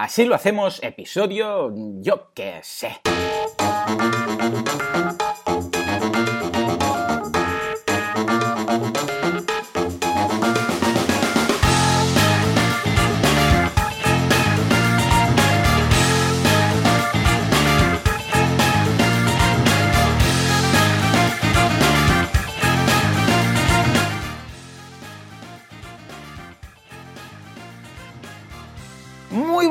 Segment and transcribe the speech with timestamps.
[0.00, 3.00] Así lo hacemos, episodio, yo qué sé.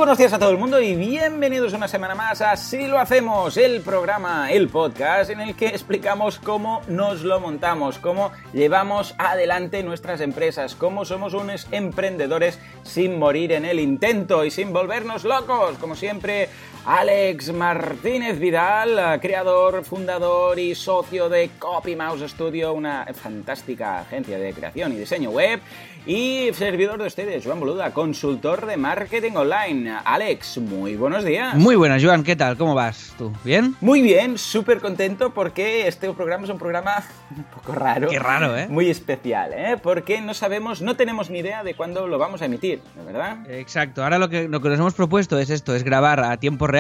[0.07, 3.57] Buenos días a todo el mundo y bienvenidos una semana más a Así lo hacemos,
[3.57, 9.83] el programa, el podcast en el que explicamos cómo nos lo montamos, cómo llevamos adelante
[9.83, 15.77] nuestras empresas, cómo somos unos emprendedores sin morir en el intento y sin volvernos locos.
[15.77, 16.47] Como siempre,
[16.87, 24.53] Alex Martínez Vidal, creador, fundador y socio de Copy Mouse Studio, una fantástica agencia de
[24.53, 25.59] creación y diseño web.
[26.05, 29.97] Y servidor de ustedes, Joan Boluda, consultor de marketing online.
[30.05, 31.55] Alex, muy buenos días.
[31.55, 32.55] Muy buenas, Joan, ¿qué tal?
[32.55, 33.33] ¿Cómo vas tú?
[33.43, 33.75] ¿Bien?
[33.81, 37.03] Muy bien, súper contento porque este programa es un programa
[37.35, 38.07] un poco raro.
[38.07, 38.67] Qué raro, ¿eh?
[38.69, 39.75] Muy especial, ¿eh?
[39.83, 43.39] Porque no sabemos, no tenemos ni idea de cuándo lo vamos a emitir, ¿verdad?
[43.49, 46.67] Exacto, ahora lo que, lo que nos hemos propuesto es esto, es grabar a tiempo
[46.67, 46.76] real.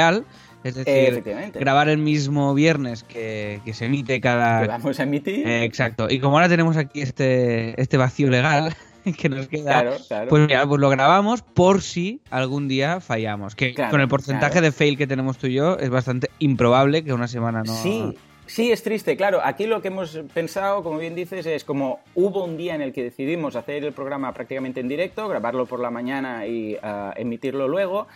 [0.63, 4.61] Es decir, grabar el mismo viernes que, que se emite cada...
[4.61, 5.47] Que vamos a emitir.
[5.47, 6.07] Eh, exacto.
[6.09, 8.75] Y como ahora tenemos aquí este, este vacío legal,
[9.17, 9.81] que nos queda.
[9.81, 10.29] Claro, claro.
[10.29, 13.55] Pues mira, pues lo grabamos por si algún día fallamos.
[13.55, 17.03] Que Claro, con el porcentaje de fail que tenemos tú y yo, es bastante improbable
[17.03, 17.73] que una semana no.
[17.73, 19.39] Sí, sí, es triste, claro.
[19.43, 22.93] Aquí lo que hemos pensado, como bien dices, es como hubo un día en el
[22.93, 27.67] que decidimos hacer el programa prácticamente en directo, grabarlo por la mañana y ah, emitirlo
[27.67, 28.07] luego.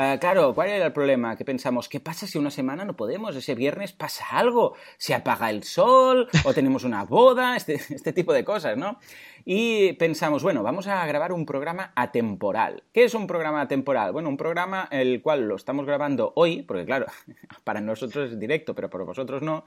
[0.00, 1.34] Ah, claro, ¿cuál era el problema?
[1.36, 3.34] Que pensamos, ¿qué pasa si una semana no podemos?
[3.34, 8.32] Ese viernes pasa algo, se apaga el sol o tenemos una boda, este, este tipo
[8.32, 9.00] de cosas, ¿no?
[9.44, 12.84] Y pensamos, bueno, vamos a grabar un programa atemporal.
[12.92, 14.12] ¿Qué es un programa atemporal?
[14.12, 17.06] Bueno, un programa el cual lo estamos grabando hoy, porque claro,
[17.64, 19.64] para nosotros es directo, pero para vosotros no,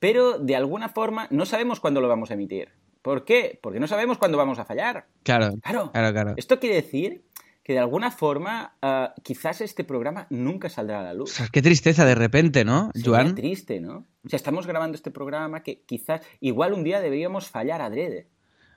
[0.00, 2.70] pero de alguna forma no sabemos cuándo lo vamos a emitir.
[3.00, 3.60] ¿Por qué?
[3.62, 5.06] Porque no sabemos cuándo vamos a fallar.
[5.22, 5.92] Claro, Claro.
[5.92, 6.34] claro, claro.
[6.36, 7.22] Esto quiere decir
[7.68, 11.32] que de alguna forma ah, quizás este programa nunca saldrá a la O luz.
[11.32, 13.34] sea, qué tristeza de repente, ¿no, Joan?
[13.34, 14.06] triste, ¿no?
[14.24, 18.30] O sea, estamos grabando este programa que quizás igual un día deberíamos fallar adrede.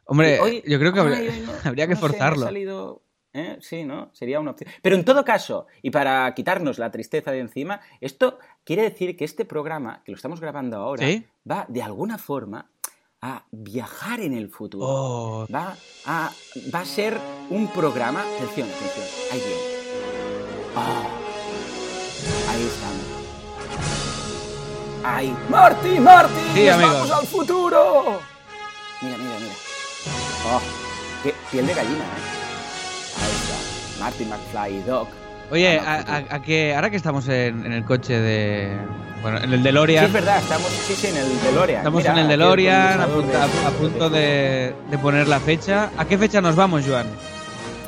[0.04, 2.44] Hombre, hoy- yo creo que habría, ay, hoy no- habría que no sé, forzarlo.
[2.44, 3.60] salido- ¿eh?
[3.62, 4.10] Sí, ¿no?
[4.14, 4.70] Sería una opción.
[4.82, 9.24] Pero en todo caso, y para quitarnos la tristeza de encima, esto quiere decir que
[9.24, 11.26] este programa, que lo estamos grabando ahora, ¿Sí?
[11.50, 12.70] va de alguna forma
[13.22, 14.86] a viajar en el futuro.
[14.88, 16.32] Oh, Va, a,
[16.74, 18.22] va a ser un programa.
[18.22, 19.06] Atención, atención.
[19.32, 19.62] Ahí viene.
[20.76, 21.04] Oh,
[22.52, 23.06] ahí estamos.
[25.04, 25.36] ¡Ay!
[25.50, 26.34] ¡Marty, Marty!
[26.54, 26.94] Sí, ¡Nos amigos.
[26.94, 28.20] vamos al futuro!
[29.02, 29.54] Mira, mira, mira.
[30.48, 30.62] ¡Oh!
[31.24, 33.18] ¡Qué piel de gallina, eh!
[33.22, 34.00] Ahí está.
[34.04, 35.08] Marty McFly y Doc.
[35.52, 38.78] Oye, a, a- a que ahora que estamos en, en el coche de.
[39.22, 40.06] Bueno, en el Sí, DeLorean.
[40.06, 41.78] es verdad, estamos sí, sí, en el DeLorean.
[41.80, 45.28] Estamos Mira, en el DeLorean, a, condensador punto- de- a- a punto de, de poner
[45.28, 45.90] la fecha.
[45.98, 47.06] ¿A qué fecha nos vamos, Joan?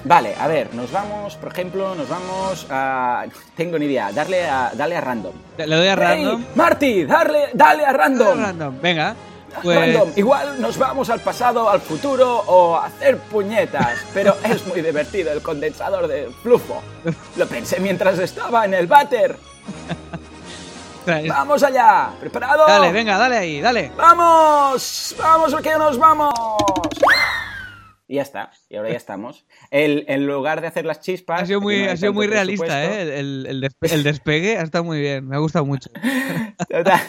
[0.06, 3.24] Vale, a ver, nos vamos, por ejemplo, nos vamos a...
[3.56, 5.32] Tengo ni idea, darle a, darle a random.
[5.58, 6.42] Le doy a random.
[6.42, 8.38] ¡Hey, Marty, darle, dale a random.
[8.38, 9.16] Random, Venga.
[9.62, 10.12] Pues, Random.
[10.16, 15.32] Igual nos vamos al pasado, al futuro o a hacer puñetas, pero es muy divertido
[15.32, 16.82] el condensador de flujo.
[17.36, 19.38] Lo pensé mientras estaba en el váter.
[21.28, 22.12] ¡Vamos allá!
[22.20, 22.66] ¿Preparado?
[22.66, 23.92] Dale, venga, dale ahí, dale.
[23.98, 25.16] ¡Vamos!
[25.20, 26.34] ¡Vamos, que nos vamos!
[28.14, 29.44] Y ya está, y ahora ya estamos.
[29.72, 31.42] El, en lugar de hacer las chispas...
[31.42, 33.18] Ha sido muy, no ha sido muy realista, ¿eh?
[33.20, 35.90] El, el despe- el despegue ha estado muy bien, me ha gustado mucho.
[36.70, 37.02] Total-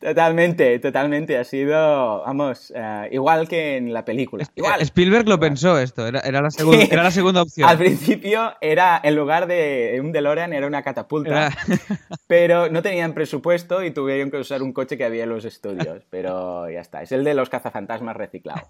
[0.00, 1.38] totalmente, totalmente.
[1.38, 4.44] Ha sido, vamos, eh, igual que en la película.
[4.54, 4.80] Igual.
[4.82, 6.88] Spielberg lo pensó esto, era, era la, segun- Sí.
[6.92, 7.68] era la segunda opción.
[7.68, 11.46] Al principio era, en lugar de un DeLorean, era una catapulta.
[11.46, 11.56] Era-
[12.26, 16.02] Pero no tenían presupuesto y tuvieron que usar un coche que había en los estudios.
[16.10, 18.66] Pero ya está, es el de los cazafantasmas reciclado.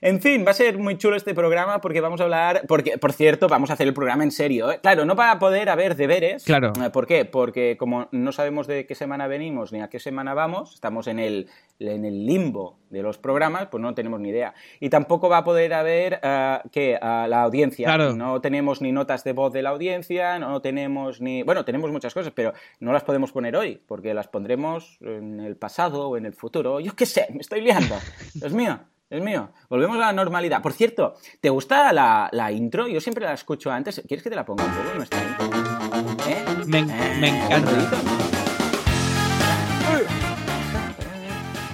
[0.00, 2.62] En fin, va a ser muy chulo este programa porque vamos a hablar.
[2.66, 4.70] Porque, por cierto, vamos a hacer el programa en serio.
[4.70, 4.80] ¿eh?
[4.82, 6.44] Claro, no para poder haber deberes.
[6.44, 6.72] Claro.
[6.82, 7.24] Eh, ¿Por qué?
[7.24, 11.18] Porque como no sabemos de qué semana venimos ni a qué semana vamos, estamos en
[11.18, 14.54] el, en el limbo de los programas, pues no tenemos ni idea.
[14.80, 17.86] Y tampoco va a poder haber eh, que a la audiencia.
[17.86, 18.14] Claro.
[18.14, 21.42] No tenemos ni notas de voz de la audiencia, no tenemos ni.
[21.42, 25.56] Bueno, tenemos muchas cosas, pero no las podemos poner hoy, porque las pondremos en el
[25.56, 26.80] pasado o en el futuro.
[26.80, 27.96] Yo qué sé, me estoy liando.
[28.34, 28.80] Dios mío.
[29.10, 30.62] Dios mío, volvemos a la normalidad.
[30.62, 32.86] Por cierto, ¿te gusta la, la intro?
[32.86, 34.00] Yo siempre la escucho antes.
[34.06, 35.50] ¿Quieres que te la ponga un poco nuestra intro?
[36.28, 36.44] ¿Eh?
[36.66, 37.16] Me ¿Eh?
[37.18, 38.39] me encanta.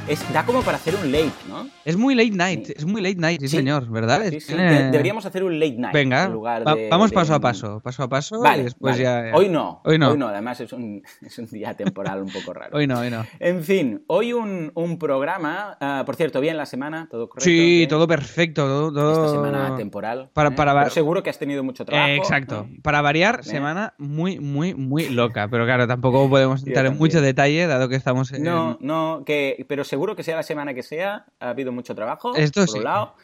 [0.08, 1.68] Es, da como para hacer un late, ¿no?
[1.84, 4.20] Es muy late night, es muy late night, sí, señor, ¿verdad?
[4.20, 5.92] Deberíamos hacer un late night.
[5.92, 9.48] Venga, en lugar de, vamos paso a paso, paso a paso y después ya, Hoy
[9.48, 10.12] no, hoy no.
[10.12, 12.76] Hoy no, además es un, es un día temporal un poco raro.
[12.76, 13.26] hoy no, hoy no.
[13.40, 17.44] En fin, hoy un, un programa, uh, por cierto, bien la semana, todo correcto.
[17.44, 20.30] Sí, todo perfecto, todo, Esta semana temporal.
[20.32, 20.52] Para, ¿eh?
[20.52, 20.72] para...
[20.74, 22.10] Pero seguro que has tenido mucho trabajo.
[22.10, 22.68] Eh, exacto.
[22.82, 25.48] Para variar, semana muy, muy, muy loca.
[25.48, 28.44] Pero claro, tampoco podemos entrar en mucho detalle, dado que estamos en...
[28.44, 32.36] No, no, que, pero seguro que sea la semana que sea, ha habido mucho trabajo.
[32.36, 32.78] Esto por sí.
[32.78, 33.14] un lado.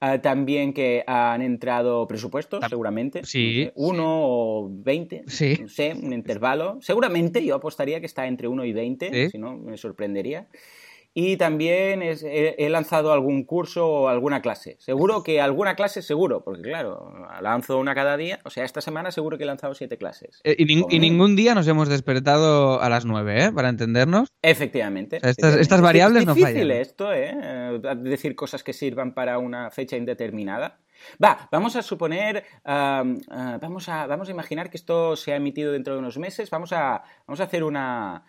[0.00, 3.24] Uh, también que han entrado presupuestos, seguramente.
[3.24, 3.64] Sí.
[3.64, 5.24] No sé, uno o veinte.
[5.26, 5.58] Sí.
[5.60, 6.78] No sé, un intervalo.
[6.80, 9.30] Seguramente yo apostaría que está entre uno y veinte, ¿Sí?
[9.30, 10.46] si no, me sorprendería.
[11.14, 14.76] Y también es, he, he, lanzado algún curso o alguna clase.
[14.78, 17.12] Seguro que alguna clase, seguro, porque claro,
[17.42, 18.40] lanzo una cada día.
[18.44, 20.40] O sea, esta semana seguro que he lanzado siete clases.
[20.44, 23.52] Eh, y, nin y, ningún día nos hemos despertado a las nueve, ¿eh?
[23.52, 24.30] Para entendernos.
[24.40, 25.18] Efectivamente.
[25.18, 25.62] O sea, estas, efectivamente.
[25.62, 26.80] estas, variables es no difícil fallan.
[26.80, 27.80] esto, ¿eh?
[27.98, 30.78] Decir cosas que sirvan para una fecha indeterminada.
[31.22, 35.72] Va, vamos a suponer, uh, vamos, a, vamos a imaginar que esto se ha emitido
[35.72, 36.48] dentro de unos meses.
[36.48, 38.24] Vamos a, vamos a hacer una.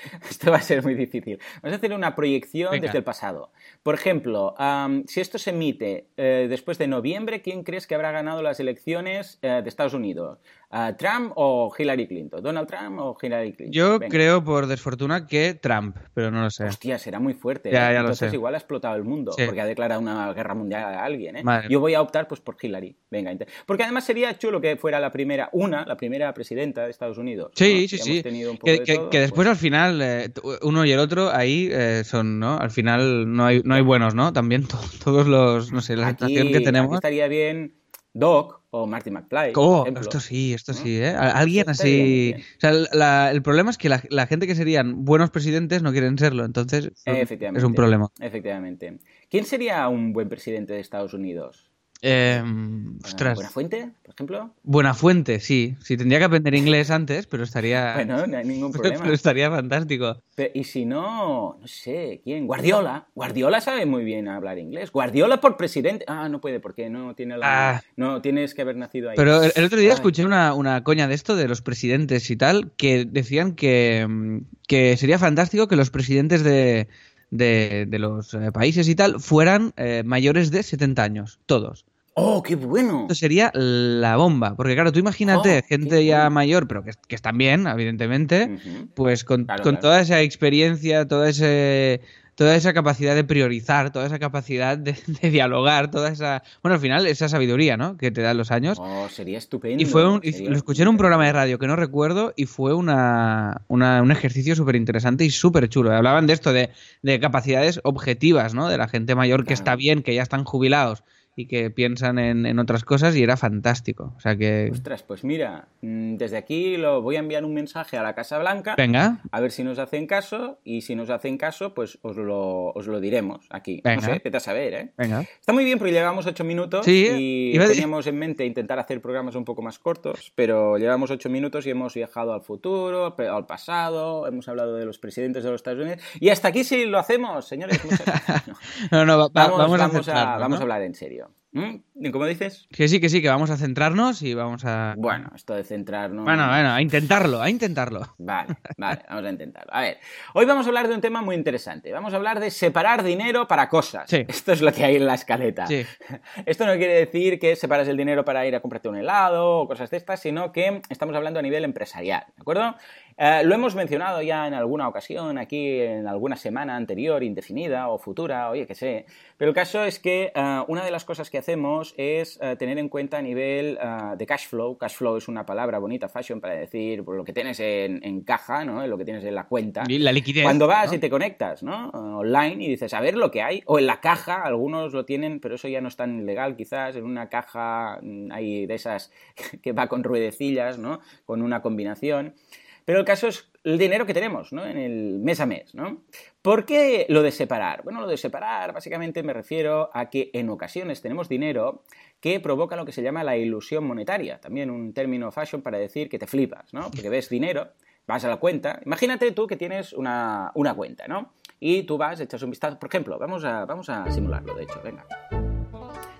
[0.30, 1.38] Esto va a ser muy difícil.
[1.62, 2.86] Vamos a hacer una proyección Venga.
[2.86, 3.52] desde el pasado.
[3.82, 8.10] Por ejemplo, um, si esto se emite eh, después de noviembre, ¿quién crees que habrá
[8.10, 10.38] ganado las elecciones eh, de Estados Unidos?
[10.74, 12.42] Uh, ¿Trump o Hillary Clinton?
[12.42, 13.72] ¿Donald Trump o Hillary Clinton?
[13.74, 14.10] Yo Venga.
[14.10, 16.64] creo, por desfortuna, que Trump, pero no lo sé.
[16.64, 17.70] Hostia, será muy fuerte.
[17.70, 17.94] Ya, ¿eh?
[17.94, 18.36] ya lo Entonces sé.
[18.36, 19.42] igual ha explotado el mundo Sí.
[19.44, 21.36] porque ha declarado una guerra mundial a alguien.
[21.36, 21.42] ¿eh?
[21.68, 22.96] Yo voy a optar pues por Hillary.
[23.10, 23.32] Venga,
[23.66, 27.52] porque además sería chulo que fuera la primera, una, la primera presidenta de Estados Unidos.
[27.54, 27.88] Sí, ¿no?
[27.88, 28.22] sí, sí.
[28.22, 28.30] Que,
[28.72, 30.32] de que- todo, que después pues- al final, eh,
[30.62, 32.56] uno y el otro, ahí eh, son, ¿no?
[32.56, 34.32] Al final no hay, no hay buenos, ¿no?
[34.32, 36.94] También to- todos los, no sé, la aquí, situación que aquí tenemos.
[36.94, 37.74] estaría bien
[38.14, 39.52] Doc o Marty McFly.
[39.54, 41.08] Oh, esto sí, esto sí, ¿eh?
[41.08, 42.34] Alguien Esto así...
[42.56, 45.92] O sea, la- el problema es que la, la gente que serían buenos presidentes no
[45.92, 48.08] quieren serlo, entonces es un problema.
[48.20, 48.98] Efectivamente.
[49.30, 51.71] ¿Quién sería un buen presidente de Estados Unidos?
[52.04, 54.50] Eh, ¿Buenafuente, por ejemplo?
[54.64, 55.76] buena fuente, sí.
[55.80, 57.94] Sí, tendría que aprender inglés antes, pero estaría...
[58.02, 58.98] Bueno, no hay ningún problema.
[59.00, 60.20] pero estaría fantástico.
[60.52, 62.48] Y si no, no sé, ¿quién?
[62.48, 63.06] Guardiola.
[63.14, 64.90] Guardiola sabe muy bien hablar inglés.
[64.90, 66.04] Guardiola por presidente.
[66.08, 67.76] Ah, no puede, porque no tiene la...
[67.76, 67.82] Ah.
[67.96, 69.16] No, tienes que haber nacido ahí.
[69.16, 69.94] Pero el, el otro día Ay.
[69.94, 74.38] escuché una, una coña de esto, de los presidentes y tal, que decían que, mm,
[74.66, 76.88] que sería fantástico que los presidentes de,
[77.30, 81.84] de, de los eh, países y tal fueran eh, mayores de 70 años, todos.
[82.14, 83.02] ¡Oh, qué bueno!
[83.02, 86.30] Esto sería la bomba, porque claro, tú imagínate Oh, gente ya bueno.
[86.32, 88.58] mayor, pero que, que están bien, evidentemente,
[88.94, 89.80] pues con, Claro, con claro.
[89.82, 92.00] toda esa experiencia, toda ese
[92.34, 96.80] toda esa capacidad de priorizar, toda esa capacidad de, de dialogar, toda esa, bueno, al
[96.80, 97.96] final esa sabiduría, ¿no?
[97.98, 98.78] Que te dan los años.
[98.80, 99.82] Oh, sería estupendo.
[99.82, 102.46] Y fue un, y lo escuché en un programa de radio que no recuerdo y
[102.46, 105.92] fue una, una- un ejercicio súper interesante y súper chulo.
[105.94, 106.70] Hablaban de esto, de,
[107.02, 108.66] de capacidades objetivas, ¿no?
[108.68, 112.44] De la gente mayor que está bien, que ya están jubilados y que piensan en,
[112.46, 114.12] en otras cosas y era fantástico.
[114.16, 114.68] O sea que...
[114.70, 118.38] Ostras, pues mira, mm, desde aquí lo voy a enviar un mensaje a la Casa
[118.38, 118.74] Blanca.
[118.76, 122.66] Venga, A ver si nos hacen caso y si nos hacen caso, pues os lo,
[122.72, 123.80] os lo diremos aquí.
[123.82, 124.08] Venga.
[124.08, 124.92] No sé, vete a saber, ¿eh?
[124.98, 125.20] venga.
[125.22, 129.00] Está muy bien porque llevamos ocho minutos Sí, y iba teníamos en mente intentar hacer
[129.00, 133.46] programas un poco más cortos, pero llevamos ocho minutos y hemos viajado al futuro, al
[133.46, 136.98] pasado, hemos hablado de los presidentes de los Estados Unidos y hasta aquí sí lo
[136.98, 137.82] hacemos, señores.
[137.84, 138.48] muchas gracias.
[138.48, 138.54] No.
[138.90, 140.62] No, no, va- va- Vamos, vamos, a, vamos, a, centrarnos, vamos a ¿no?
[140.64, 141.21] hablar en serio.
[141.52, 142.10] ¿Mm?
[142.10, 142.66] ¿Cómo dices?
[142.70, 144.94] Que sí, que sí, que vamos a centrarnos y vamos a...
[144.96, 146.24] Bueno, esto de centrarnos...
[146.24, 148.14] Bueno, bueno, a intentarlo, a intentarlo.
[148.18, 149.74] Vale, vale, vamos a intentarlo.
[149.74, 149.98] A ver,
[150.32, 151.92] hoy vamos a hablar de un tema muy interesante.
[151.92, 154.08] Vamos a hablar de separar dinero para cosas.
[154.08, 154.24] Sí.
[154.26, 155.66] Esto es lo que hay en la escaleta.
[155.66, 155.84] Sí.
[156.46, 159.68] Esto no quiere decir que separes el dinero para ir a comprarte un helado o
[159.68, 162.76] cosas de estas, sino que estamos hablando a nivel empresarial, ¿de acuerdo?
[163.16, 167.98] Eh, lo hemos mencionado ya en alguna ocasión, aquí en alguna semana anterior, indefinida o
[167.98, 169.06] futura, oye, que sé.
[169.36, 172.78] Pero el caso es que eh, una de las cosas que hacemos es eh, tener
[172.78, 173.78] en cuenta a nivel
[174.16, 174.76] de cash flow.
[174.76, 178.22] Cash flow es una palabra bonita, fashion, para decir pues, lo que tienes en, en
[178.22, 178.86] caja, ¿no?
[178.86, 179.84] Lo que tienes en la cuenta.
[179.88, 180.44] Y la liquidez.
[180.44, 180.96] Cuando vas ¿no?
[180.96, 181.90] y te conectas, ¿no?
[181.90, 183.62] Online y dices, a ver lo que hay.
[183.66, 186.96] O en la caja, algunos lo tienen, pero eso ya no es tan legal quizás.
[186.96, 189.12] En una caja mm, hay de esas
[189.62, 191.00] que va con ruedecillas, ¿no?
[191.24, 192.34] Con una combinación.
[192.84, 194.66] Pero el caso es el dinero que tenemos, ¿no?
[194.66, 196.02] En el mes a mes, ¿no?
[196.40, 197.82] ¿Por qué lo de separar?
[197.84, 201.84] Bueno, lo de separar básicamente me refiero a que en ocasiones tenemos dinero
[202.20, 204.40] que provoca lo que se llama la ilusión monetaria.
[204.40, 206.90] También un término fashion para decir que te flipas, ¿no?
[206.90, 207.68] Porque ves dinero,
[208.06, 208.80] vas a la cuenta.
[208.84, 211.32] Imagínate tú que tienes una, una cuenta, ¿no?
[211.60, 212.78] Y tú vas, echas un vistazo.
[212.78, 215.06] Por ejemplo, vamos a, vamos a simularlo, de hecho, venga.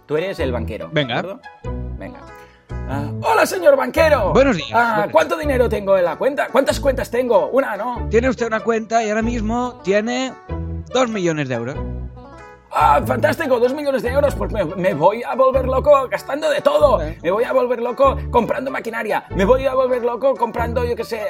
[0.06, 0.90] Tú eres el banquero.
[0.92, 1.14] Venga.
[1.14, 1.40] ¿de acuerdo?
[1.98, 2.20] Venga.
[2.88, 4.32] Ah, Hola, señor banquero.
[4.32, 4.70] Buenos días.
[4.74, 6.48] Ah, Buenos ¿Cuánto dinero tengo en la cuenta?
[6.48, 7.48] ¿Cuántas cuentas tengo?
[7.50, 8.08] Una, ¿no?
[8.10, 10.32] Tiene usted una cuenta y ahora mismo tiene
[10.92, 11.76] dos millones de euros.
[12.74, 13.60] ¡Ah, fantástico!
[13.60, 17.00] Dos millones de euros, pues me, voy a volver loco gastando de todo.
[17.22, 19.24] Me voy a volver loco comprando maquinaria.
[19.36, 21.22] Me voy a volver loco comprando, yo qué sé,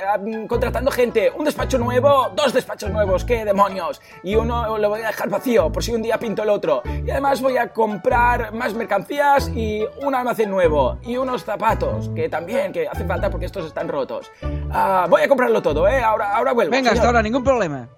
[0.49, 1.33] contratando gente.
[1.37, 4.01] Un despacho nuevo, dos despachos nuevos, ¡qué demonios!
[4.23, 6.83] Y uno lo voy a dejar vacío por si un día pinto el otro.
[7.05, 10.99] Y además voy a comprar más mercancías y un almacén nuevo.
[11.03, 14.31] Y unos zapatos, que también, que hacen falta porque estos están rotos.
[14.71, 16.01] Ah, voy a comprarlo todo, ¿eh?
[16.03, 16.71] Ahora, ahora vuelvo.
[16.71, 17.89] Venga, hasta ahora, ningún problema.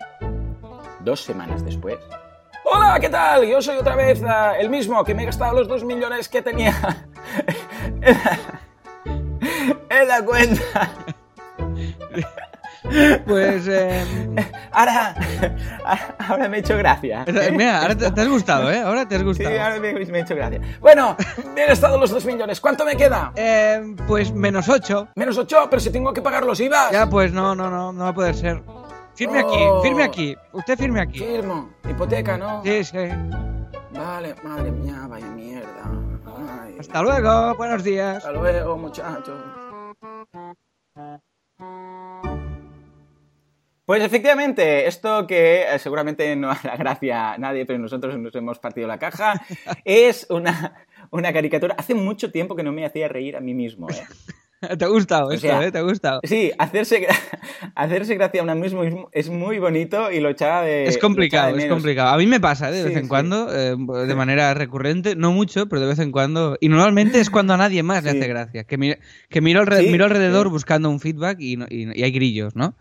[1.00, 1.98] Dos semanas después.
[2.64, 3.46] Hola, ¿qué tal?
[3.46, 6.40] Yo soy otra vez uh, el mismo que me he gastado los dos millones que
[6.40, 6.74] tenía
[9.90, 10.90] en la cuenta.
[13.26, 13.66] Pues.
[13.68, 14.04] Eh...
[14.70, 15.14] Ahora,
[16.18, 17.24] ahora me he hecho gracia.
[17.52, 18.80] Mira, ahora te, has gustado, ¿eh?
[18.80, 19.50] Ahora te has gustado.
[19.50, 20.60] Sí, ahora me, me he hecho gracia.
[20.80, 21.16] Bueno,
[21.54, 22.60] me he gastado los dos millones.
[22.60, 23.32] ¿Cuánto me queda?
[23.36, 25.08] Eh, pues menos ocho.
[25.16, 26.92] Menos ocho, pero si tengo que pagar los IVAs.
[26.92, 28.62] Ya, pues no, no, no, no va a poder ser.
[29.14, 29.82] Firme aquí, Oh.
[29.82, 30.36] firme aquí.
[30.52, 31.18] Usted firme aquí.
[31.18, 31.70] Firmo.
[31.88, 32.62] Hipoteca, ¿no?
[32.64, 32.98] Sí, sí.
[33.92, 35.84] Vale, madre mía, vaya mierda.
[36.64, 36.76] Ay.
[36.80, 38.16] Hasta luego, buenos días.
[38.16, 39.40] Hasta luego, muchachos.
[43.86, 48.58] Pues efectivamente, esto que eh, seguramente no hará gracia a nadie, pero nosotros nos hemos
[48.58, 49.34] partido la caja,
[49.84, 51.76] es una, una caricatura.
[51.78, 54.02] Hace mucho tiempo que no me hacía reír a mí mismo, ¿eh?
[54.78, 55.70] Te ha gustado esto, sea, ¿eh?
[55.72, 56.20] Te ha gustado.
[56.24, 57.14] Sí, hacerse, gra-
[57.74, 58.82] hacerse gracia a uno mismo
[59.12, 60.86] es muy bonito y lo echaba de.
[60.86, 62.14] Es complicado, de es complicado.
[62.14, 62.72] A mí me pasa, ¿eh?
[62.72, 63.08] de Sí, vez en sí.
[63.08, 66.56] cuando, eh, de manera recurrente, no mucho, pero de vez en cuando.
[66.60, 68.64] Y normalmente es cuando a nadie más le hace gracia.
[68.64, 68.94] Que, mi-
[69.28, 72.56] que miro, alre- Sí, miro alrededor buscando un feedback y, no- y- y hay grillos,
[72.56, 72.74] ¿no?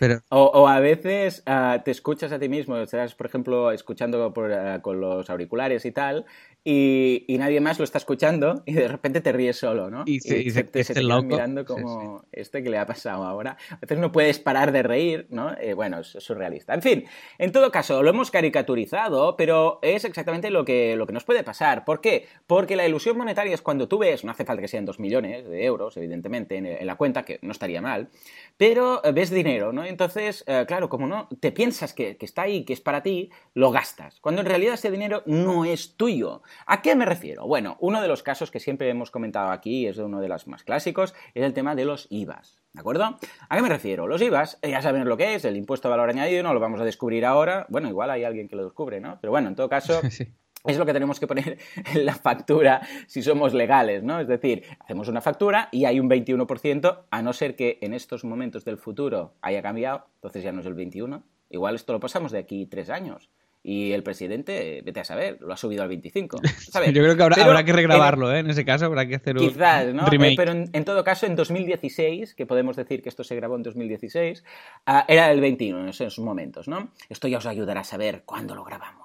[0.00, 4.32] Pero O, o a veces ah, te escuchas a ti mismo, estás, por ejemplo, escuchando
[4.32, 6.24] por, ah, con los auriculares y tal,
[6.70, 10.02] y, y nadie más lo está escuchando, y de repente te ríes solo, ¿no?
[10.06, 11.22] Y se- y se- te, se te loco.
[11.22, 13.56] mirando Sí, como, ¿este que le ha pasado ahora?
[13.70, 15.56] A veces no puedes parar de reír, ¿no?
[15.58, 16.74] Eh, bueno, es, surrealista.
[16.74, 17.04] En fin,
[17.38, 21.42] en todo caso, lo hemos caricaturizado, pero es exactamente lo que, lo que nos puede
[21.42, 21.86] pasar.
[21.86, 22.26] ¿Por qué?
[22.46, 25.48] Porque la ilusión monetaria es cuando tú ves, no hace falta que sean dos millones
[25.48, 28.08] de euros, evidentemente, en, en la cuenta, que no estaría mal,
[28.56, 29.84] pero eh, ves dinero, ¿no?
[29.84, 33.30] Entonces, eh, claro, como no te piensas que, que está ahí, que es para ti,
[33.54, 36.42] lo gastas, cuando en realidad ese dinero no es tuyo.
[36.66, 37.46] ¿A qué me refiero?
[37.46, 40.64] Bueno, uno de los casos que siempre hemos comentado aquí, es uno de los más
[40.64, 42.58] clásicos, es el tema de los IVAs.
[42.72, 43.18] ¿De acuerdo?
[43.48, 44.06] ¿A qué me refiero?
[44.06, 46.60] Los IVAs, eh, ya saben lo que es, el impuesto de valor añadido, no lo
[46.60, 47.66] vamos a descubrir ahora.
[47.68, 49.18] Bueno, igual hay alguien que lo descubre, ¿no?
[49.20, 50.28] Pero bueno, en todo caso, sí.
[50.64, 51.58] es lo que tenemos que poner
[51.94, 54.20] en la factura si somos legales, ¿no?
[54.20, 58.24] Es decir, hacemos una factura y hay un 21%, a no ser que en estos
[58.24, 61.22] momentos del futuro haya cambiado, entonces ya no es el 21.
[61.50, 63.30] Igual esto lo pasamos de aquí tres años.
[63.70, 66.40] Y el presidente, vete a saber, lo ha subido al 25.
[66.72, 66.90] ¿sabes?
[66.90, 68.38] yo creo que habrá, Pero habrá que regrabarlo, ¿eh?
[68.38, 70.04] En ese caso habrá que hacer un Quizás, ¿no?
[70.04, 70.32] un remake.
[70.32, 73.56] Eh, pero en, en todo caso, en 2016, que podemos decir que esto se grabó
[73.56, 74.42] en 2016,
[74.86, 76.92] ah, era el 21 en esos momentos, ¿no?
[77.10, 78.97] Esto ya os ayudará a saber cuándo lo grabamos.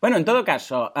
[0.00, 0.92] Bueno, en todo caso,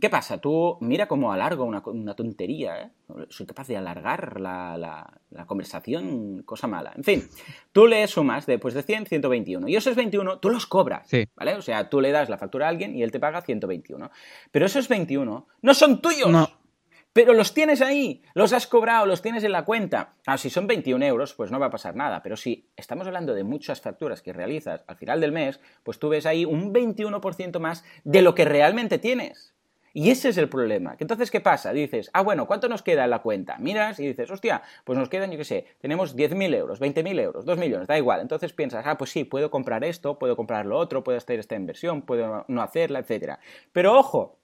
[0.00, 0.38] ¿qué pasa?
[0.38, 1.82] Tú mira cómo alargo una,
[2.14, 2.90] tontería, ¿eh?
[3.30, 6.92] Soy capaz de alargar la, la- la conversación, cosa mala.
[6.96, 7.28] En fin,
[7.72, 9.68] tú le sumas después de 100, 121.
[9.68, 11.26] Y esos 21 tú los cobras, Sí.
[11.36, 11.54] ¿vale?
[11.54, 14.10] O sea, tú le das la factura a alguien y él te paga 121.
[14.50, 16.30] Pero esos 21 no son tuyos.
[16.30, 16.48] No.
[17.12, 20.14] Pero los tienes ahí, los has cobrado, los tienes en la cuenta.
[20.26, 22.22] Ah, si son 21 euros, pues no va a pasar nada.
[22.22, 26.08] Pero si estamos hablando de muchas facturas que realizas al final del mes, pues tú
[26.08, 29.54] ves ahí un 21% más de lo que realmente tienes.
[29.94, 30.96] Y ese es el problema.
[30.98, 31.72] Entonces, ¿qué pasa?
[31.72, 33.58] Dices, ah, bueno, ¿cuánto nos queda en la cuenta?
[33.58, 37.44] Miras y dices, hostia, pues nos quedan, yo qué sé, tenemos 10.000 euros, 20.000 euros,
[37.44, 38.20] 2 millones, da igual.
[38.20, 41.56] Entonces piensas, ah, pues sí, puedo comprar esto, puedo comprar lo otro, puedo hacer esta
[41.56, 43.40] inversión, puedo no hacerla, etcétera.
[43.72, 44.37] Pero ojo,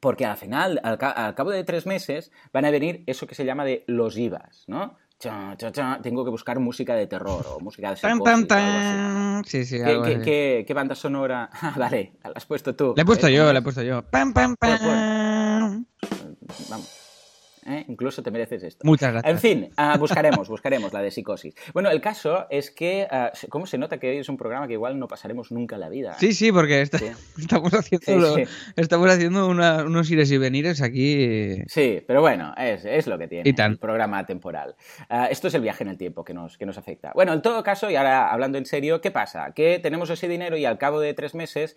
[0.00, 3.34] porque al final, al, ca- al cabo de tres meses, van a venir eso que
[3.34, 4.96] se llama de los IVAs, ¿no?
[5.18, 8.60] Cha, cha, cha, tengo que buscar música de terror o música de Tan, psicosis tan,
[8.76, 8.94] así.
[8.96, 9.44] tan.
[9.44, 10.20] Sí, sí, ¿Qué, algo qué- así.
[10.22, 11.50] qué- qué banda sonora?
[11.60, 12.92] Ah, vale, la has puesto tú.
[12.96, 13.32] Le he puesto ¿eh?
[13.34, 13.64] yo, ¿Cómo le he es?
[13.64, 14.02] puesto yo.
[14.10, 15.84] Pam, pam, Pero, pam.
[16.70, 16.97] Vamos.
[17.68, 17.84] ¿Eh?
[17.88, 18.86] Incluso te mereces esto.
[18.86, 19.30] Muchas gracias.
[19.32, 21.54] En fin, ah, buscaremos, buscaremos la de psicosis.
[21.74, 24.72] Bueno, el caso es que, ah, ¿cómo se nota que hoy es un programa que
[24.74, 26.14] igual no pasaremos nunca en la vida?
[26.18, 27.06] Sí, sí, porque Sí.
[27.38, 28.44] estamos haciendo, Sí, lo- sí.
[28.76, 31.62] estamos haciendo una- unos ires y venires aquí.
[31.66, 33.72] Sí, pero bueno, es, es lo que tiene Y tan.
[33.72, 34.74] el programa temporal.
[35.08, 37.12] Ah, esto es el viaje en el tiempo que nos, que nos afecta.
[37.14, 39.52] Bueno, en todo caso, y ahora hablando en serio, ¿qué pasa?
[39.54, 41.76] Que tenemos ese dinero y al cabo de tres meses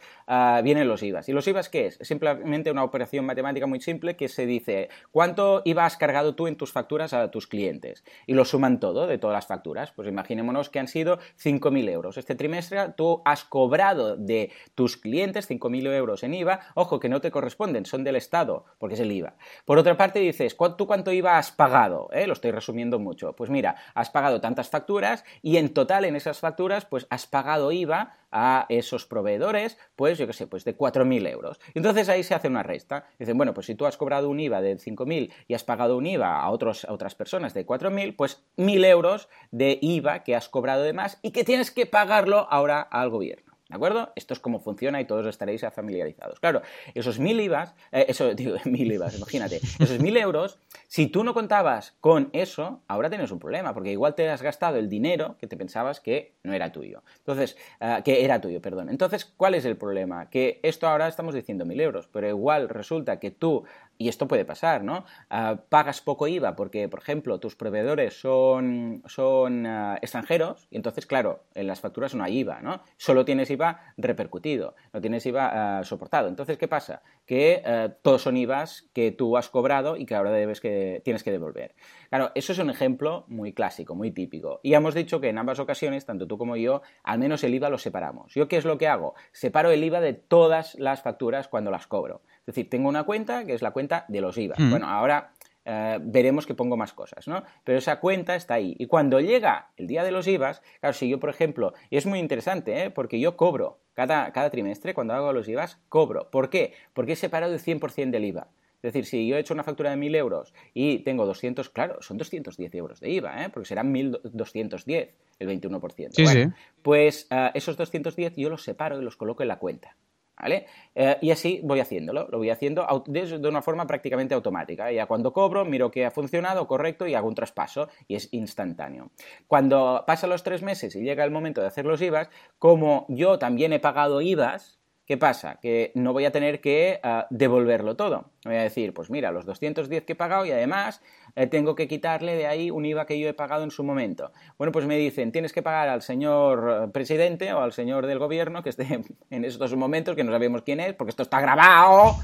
[0.63, 1.27] vienen los IVAs.
[1.29, 1.87] ¿Y los IVAs qué?
[1.87, 6.47] Es simplemente una operación matemática muy simple que se dice cuánto IVA has cargado tú
[6.47, 8.03] en tus facturas a tus clientes.
[8.27, 9.91] Y lo suman todo de todas las facturas.
[9.91, 12.17] Pues imaginémonos que han sido 5.000 euros.
[12.17, 16.59] Este trimestre tú has cobrado de tus clientes 5.000 euros en IVA.
[16.75, 19.35] Ojo, que no te corresponden, son del Estado, porque es el IVA.
[19.65, 22.09] Por otra parte dices, ¿cu- ¿tú cuánto IVA has pagado?
[22.11, 22.27] ¿Eh?
[22.27, 23.33] Lo estoy resumiendo mucho.
[23.33, 27.71] Pues mira, has pagado tantas facturas y en total en esas facturas pues has pagado
[27.71, 31.59] IVA a esos proveedores, pues yo qué sé, pues de 4.000 euros.
[31.73, 33.05] Entonces ahí se hace una resta.
[33.19, 36.05] Dicen, bueno, pues si tú has cobrado un IVA de 5.000 y has pagado un
[36.05, 40.83] IVA a, otros, otras personas de 4.000, pues 1.000 euros de IVA que has cobrado
[40.83, 43.50] de más y que tienes que pagarlo ahora al gobierno.
[43.71, 44.11] ¿De acuerdo?
[44.17, 46.41] Esto es cómo funciona y todos estaréis familiarizados.
[46.41, 46.61] Claro,
[46.93, 50.59] esos mil IVAs, eh, eso, digo, mil IVAs, imagínate, esos mil euros,
[50.89, 54.77] si tú no contabas con eso, ahora tienes un problema, porque igual te has gastado
[54.77, 57.01] el dinero que te pensabas que no era tuyo.
[57.19, 58.89] Entonces, eh, que era tuyo, perdón.
[58.89, 60.29] Entonces, ¿cuál es el problema?
[60.29, 63.63] Que esto ahora estamos diciendo mil euros, pero igual resulta que tú
[63.97, 65.05] y esto puede pasar, ¿no?
[65.29, 71.05] Ah, pagas poco IVA porque, por ejemplo, tus proveedores son, son ah, extranjeros y entonces,
[71.05, 72.81] claro, en las facturas no hay IVA, ¿no?
[72.97, 76.27] Solo tienes IVA repercutido, no tienes IVA ah, soportado.
[76.27, 77.01] Entonces, ¿qué pasa?
[77.25, 77.63] Que
[78.01, 81.75] todos son IVAs que tú has cobrado y que ahora debes que, tienes que devolver.
[82.09, 84.59] Claro, eso es un ejemplo muy clásico, muy típico.
[84.63, 87.69] Y hemos dicho que en ambas ocasiones, tanto tú como yo, al menos el IVA
[87.69, 88.33] lo separamos.
[88.33, 89.13] ¿Yo qué es lo que hago?
[89.31, 92.21] Separo el IVA de todas las facturas cuando las cobro.
[92.41, 94.55] Es decir, tengo una cuenta que es la cuenta de los IVA.
[94.57, 94.69] Mm.
[94.71, 95.33] Bueno, ahora
[95.63, 97.43] eh, veremos que pongo más cosas, ¿no?
[97.63, 98.75] Pero esa cuenta está ahí.
[98.79, 102.05] Y cuando llega el día de los IVAs, claro, si yo, por ejemplo, y es
[102.05, 102.89] muy interesante, ¿eh?
[102.89, 106.31] porque yo cobro cada, cada trimestre, cuando hago los IVAs, cobro.
[106.31, 106.73] ¿Por qué?
[106.93, 108.47] Porque he separado el 100% del IVA.
[108.81, 112.01] Es decir, si yo he hecho una factura de 1.000 euros y tengo 200, claro,
[112.01, 113.49] son 210 euros de IVA, ¿eh?
[113.49, 116.09] porque serán 1.210, el 21%.
[116.11, 116.47] Sí, sí.
[116.81, 119.95] Pues eh, esos 210 yo los separo y los coloco en la cuenta.
[120.41, 120.65] ¿Vale?
[120.95, 124.91] Eh, y así voy haciéndolo, lo voy haciendo de, una forma prácticamente automática.
[124.91, 129.11] Ya cuando cobro, miro que ha funcionado correcto y hago un traspaso y es instantáneo.
[129.47, 133.37] Cuando pasan los tres meses y llega el momento de hacer los IVAs, como yo
[133.39, 135.59] también he pagado IVAs, ¿Qué pasa?
[135.61, 138.31] Que no voy a tener que ah, devolverlo todo.
[138.45, 141.01] Voy a decir, pues mira, los 210 que he pagado y además
[141.35, 144.31] eh, tengo que quitarle de ahí un IVA que yo he pagado en su momento.
[144.57, 148.19] Bueno, pues me dicen, tienes que pagar al señor eh, presidente o al señor del
[148.19, 152.15] gobierno que esté en estos momentos, que no sabemos quién es, porque esto está grabado,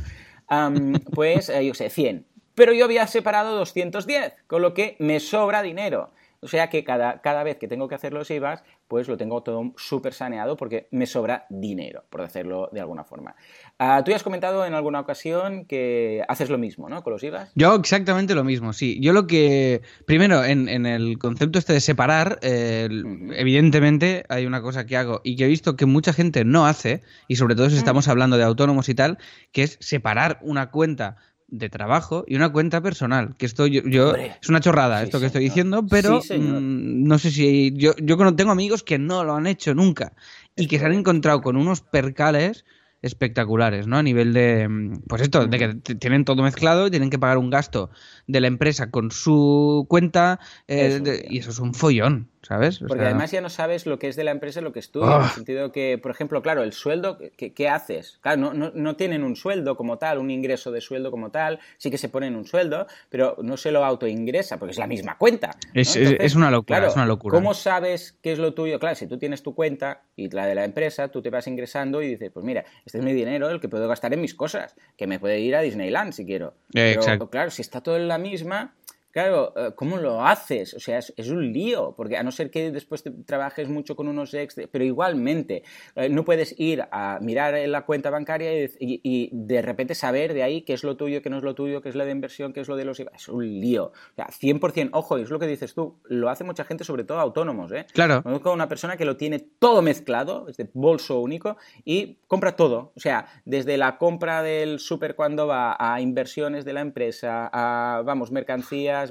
[1.14, 2.26] pues eh, yo sé, 100.
[2.56, 6.12] Pero yo había separado 210, con lo que me sobra dinero.
[6.42, 9.42] O sea que cada, cada vez que tengo que hacer los IVAs, pues lo tengo
[9.44, 13.36] todo súper saneado porque me sobra dinero, por decirlo de alguna forma.
[13.80, 17.04] Ah, tú ya has comentado en alguna ocasión que haces lo mismo, ¿no?
[17.04, 17.52] Con los IVAs.
[17.56, 19.00] Yo exactamente lo mismo, sí.
[19.02, 24.96] Yo lo que, primero, en, el concepto este de separar, evidentemente hay una cosa que
[24.96, 28.08] hago y que he visto que mucha gente no hace, y sobre todo si estamos
[28.08, 29.18] hablando de autónomos y tal,
[29.52, 33.36] que es separar una cuenta de trabajo y una cuenta personal.
[33.38, 37.74] Que esto yo, es una chorrada esto que estoy diciendo, pero mm, no sé si
[37.76, 40.14] yo, yo tengo amigos que no lo han hecho nunca
[40.56, 42.66] y que se han encontrado con unos percales
[43.02, 43.98] espectaculares, ¿no?
[43.98, 44.68] A nivel de,
[45.08, 47.90] pues esto, de que tienen todo mezclado y tienen que pagar un gasto
[48.26, 52.30] de la empresa con su cuenta eh, y eso es un follón.
[52.42, 52.80] ¿Sabes?
[52.80, 55.08] Porque además ya no sabes lo que es de la empresa lo que es tuyo,
[55.08, 55.32] en el ah.
[55.34, 58.20] sentido que, por ejemplo, claro, el sueldo, ¿qué, haces?
[58.22, 61.60] Claro, no, no, no, tienen un sueldo como tal, un ingreso de sueldo como tal,
[61.78, 65.18] sí que se ponen un sueldo, pero no se lo autoingresa, porque es la misma
[65.18, 65.56] cuenta.
[65.74, 67.36] Es, es, una locura, es una locura.
[67.36, 68.80] ¿Cómo sabes qué es lo tuyo?
[68.80, 72.02] Claro, si tú tienes tu cuenta y la de la empresa, tú te vas ingresando
[72.02, 74.76] y dices, pues mira, este es mi dinero, el que puedo gastar en mis cosas,
[74.96, 76.54] que me puede ir a Disneyland si quiero.
[76.72, 78.74] Pero, claro, si está todo en la misma,
[79.18, 80.76] Claro, eh, ¿cómo lo haces?
[80.76, 84.32] O sea, es, un lío, porque a no ser que después trabajes mucho con unos
[84.36, 85.64] ex, pero igualmente
[85.96, 90.44] eh, no puedes ir a mirar en la cuenta bancaria y, de repente saber de
[90.44, 92.54] ahí qué es lo tuyo, qué no es lo tuyo, qué es la de inversión,
[92.54, 93.00] qué es lo de los.
[93.00, 93.86] Es un lío.
[93.86, 97.20] O sea, 100%, ojo, es lo que dices tú, lo hace mucha gente, sobre todo
[97.20, 97.88] autónomos, ¿eh?
[97.94, 98.22] Claro.
[98.22, 102.92] Conozco una persona que lo tiene todo mezclado, es de bolso único, y compra todo.
[102.96, 108.04] O sea, desde la compra del súper cuando va a inversiones de la empresa, a,
[108.04, 109.07] vamos, mercancías,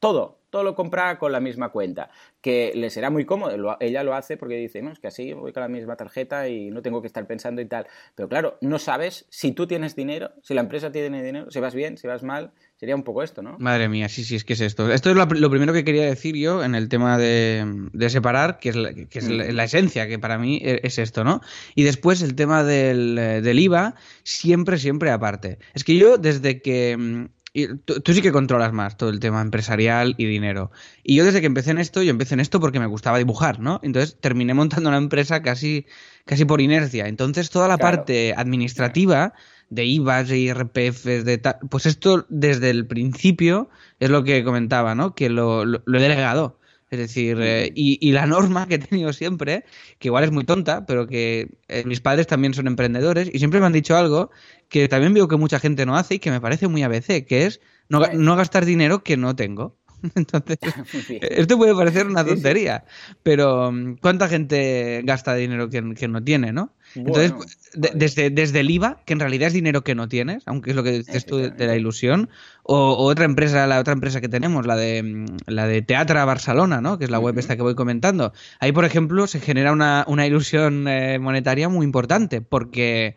[0.00, 2.10] todo, todo lo compra con la misma cuenta,
[2.40, 5.52] que le será muy cómodo, ella lo hace porque dice, no, es que así voy
[5.52, 8.78] con la misma tarjeta y no tengo que estar pensando y tal, pero claro, no
[8.78, 12.22] sabes si tú tienes dinero, si la empresa tiene dinero, si vas bien, si vas
[12.22, 13.56] mal, sería un poco esto, ¿no?
[13.58, 14.90] Madre mía, sí, sí, es que es esto.
[14.92, 17.64] Esto es lo, primero que quería decir yo en el tema de,
[18.08, 21.40] separar, que es, la, que es la, esencia, que para mí e, es esto, ¿no?
[21.74, 25.58] Y después el tema del, del IVA, siempre, siempre aparte.
[25.74, 27.28] Es que yo desde que
[27.64, 30.70] tú, sí que controlas más todo el tema empresarial y dinero.
[31.02, 33.60] Y yo desde que empecé en esto, yo empecé en esto porque me gustaba dibujar,
[33.60, 33.80] ¿no?
[33.82, 35.86] Entonces terminé montando una empresa casi,
[36.24, 37.08] casi por inercia.
[37.08, 39.32] Entonces toda la parte administrativa
[39.70, 43.68] de IVAs, de IRPFs, de tal, pues esto desde el principio
[44.00, 45.14] es lo que comentaba, ¿no?
[45.14, 46.58] Que lo, lo, he delegado.
[46.88, 49.64] Es decir, eh, y, la norma que he tenido siempre,
[49.98, 53.58] que igual es muy tonta, pero que eh, mis padres también son emprendedores y siempre
[53.58, 54.30] me han dicho algo
[54.68, 57.46] que también veo que mucha gente no hace y que me parece muy ABC, que
[57.46, 59.76] es no, no gastar dinero que no tengo.
[60.14, 60.58] Entonces,
[61.20, 62.84] esto puede parecer una tontería,
[63.22, 66.72] pero mm, ¿cuánta gente gasta dinero que, no tiene, no?
[66.94, 67.32] Entonces,
[67.74, 70.82] desde, desde el IVA, que en realidad es dinero que no tienes, aunque es lo
[70.82, 72.30] que dices tú de, la ilusión,
[72.62, 76.80] o, otra empresa, la otra empresa que tenemos, la de mm, la de Teatra Barcelona,
[76.80, 76.98] ¿no?
[76.98, 78.32] Que es la web esta que voy comentando.
[78.60, 83.16] Ahí, por ejemplo, se genera una, una ilusión eh, monetaria muy importante, porque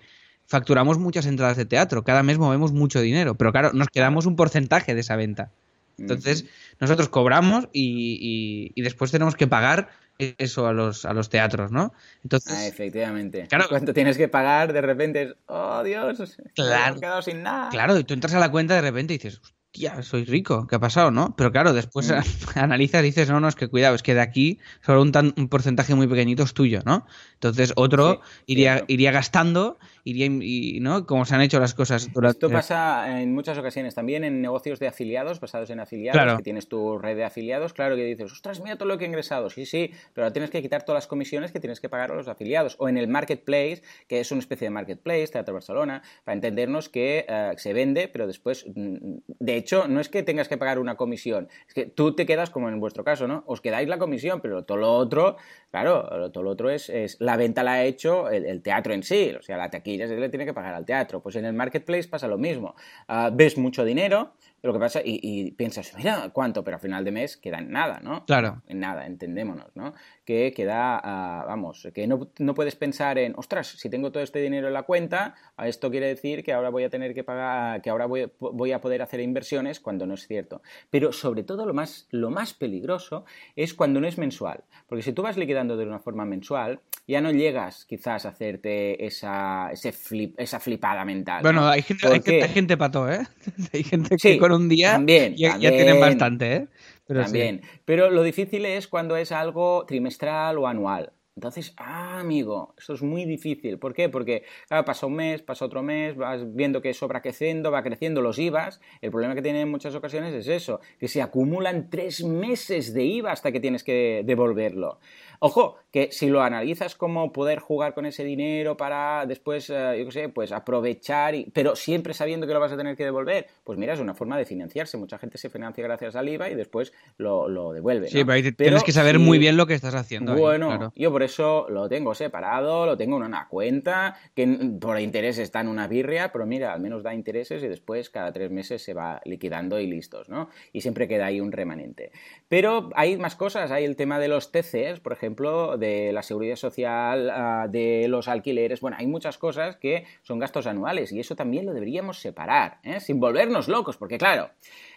[0.49, 4.35] facturamos muchas entradas de teatro, cada mes movemos mucho dinero, pero claro, nos quedamos un
[4.35, 5.51] porcentaje de esa venta.
[5.99, 6.45] Entonces,
[6.79, 11.93] nosotros cobramos y, después tenemos que pagar eso a los, a los teatros, ¿no?
[12.23, 13.47] Entonces, ah, efectivamente.
[13.47, 17.69] Claro, cuando tienes que pagar, de repente es, oh Dios, claro, he quedado sin nada.
[17.69, 19.39] Claro, y tú entras a la cuenta de repente y dices,
[19.71, 21.35] hostia, soy rico, ¿qué ha pasado, no?
[21.38, 22.15] Pero claro, después mm.
[22.59, 25.47] analizas y dices, no, no, es que cuidado, es que de aquí solo un, un
[25.47, 27.05] porcentaje muy pequeñito es tuyo, ¿no?
[27.35, 31.05] Entonces otro iría, iría gastando iría, y, ¿no?
[31.05, 32.45] Como se han hecho las cosas durante...
[32.45, 36.67] Esto pasa en muchas ocasiones, también en negocios de afiliados, basados en afiliados, que tienes
[36.67, 39.65] tu red de afiliados, claro que dices, ostras, mira todo lo que he ingresado, sí,
[39.65, 42.27] sí, pero ahora tienes que quitar todas las comisiones que tienes que pagar a los
[42.27, 42.75] afiliados.
[42.79, 47.25] O en el marketplace, que es una especie de marketplace, Teatro Barcelona, para entendernos que
[47.27, 50.95] eh, se vende, pero después, mm, de hecho, no es que tengas que pagar una
[50.95, 53.43] comisión, es que tú te quedas, como en vuestro caso, ¿no?
[53.47, 55.38] Os quedáis la comisión, pero todo lo otro,
[55.71, 59.41] claro, todo lo otro es, la venta la ha hecho el, teatro en sí, o
[59.41, 61.21] sea, la taquilla se le tiene que pagar al teatro.
[61.21, 62.75] Pues en el marketplace pasa lo mismo.
[63.08, 66.63] Ah, ves mucho dinero, lo que pasa, y, piensas, mira, ¿cuánto?
[66.63, 68.26] Pero a final de mes queda en nada, ¿no?
[68.26, 68.62] Claro.
[68.67, 69.93] En nada, entendémonos, ¿no?
[70.26, 74.67] Que queda, ah, vamos, que no, puedes pensar en, ostras, si tengo todo este dinero
[74.67, 78.06] en la cuenta, esto quiere decir que ahora voy a tener que pagar, que ahora
[78.06, 80.62] voy, voy a poder hacer inversiones cuando no es cierto.
[80.89, 84.63] Pero sobre todo lo más, lo más peligroso es cuando no es mensual.
[84.88, 89.06] Porque si tú vas liquidando de una forma mensual, ya no llegas quizás a hacerte
[89.06, 91.41] esa, ese flip, esa flipada mental.
[91.41, 93.26] Bueno, hay gente, hay, gente pato, ¿eh?
[93.74, 96.67] hay gente que un día también, ya, tienen bastante, ¿eh?
[97.07, 97.62] Pero también.
[97.85, 101.13] Pero lo difícil es cuando es algo trimestral o anual.
[101.39, 103.79] Entonces, ah, amigo, eso es muy difícil.
[103.79, 104.09] ¿Por qué?
[104.09, 108.21] Porque, claro, pasa un mes, pasa otro mes, vas viendo que va creciendo, va creciendo
[108.21, 108.81] los IVAs.
[108.99, 113.05] El problema que tienen en muchas ocasiones es eso, que se acumulan tres meses de
[113.05, 114.99] IVA hasta que tienes que devolverlo.
[115.39, 120.06] Ojo, que si lo analizas como poder jugar con ese dinero para después, eh, yo
[120.06, 123.80] qué sé, pues aprovechar, pero siempre sabiendo que lo vas a tener que devolver, pues
[123.80, 124.97] mira, es una forma de financiarse.
[124.97, 128.10] Mucha gente se financia gracias al IVA y después lo, devuelve.
[128.10, 130.36] Sí, pero, tienes que saber muy bien lo que estás haciendo.
[130.36, 134.47] Bueno, yo por eso lo tengo separado, lo tengo en una cuenta, que
[134.80, 138.32] por interés está en una birria, pero mira, al menos da intereses y después cada
[138.34, 140.49] tres meses se va liquidando y listos, ¿no?
[140.73, 142.12] Y siempre queda ahí un remanente.
[142.47, 146.23] Pero hay más cosas, hay el tema de los TCs, por ejemplo, ejemplo, de la
[146.23, 148.81] seguridad social, ah, de los alquileres.
[148.81, 152.99] Bueno, hay muchas cosas que son gastos anuales y eso también lo deberíamos separar, ¿eh?
[152.99, 154.49] sin volvernos locos, porque claro,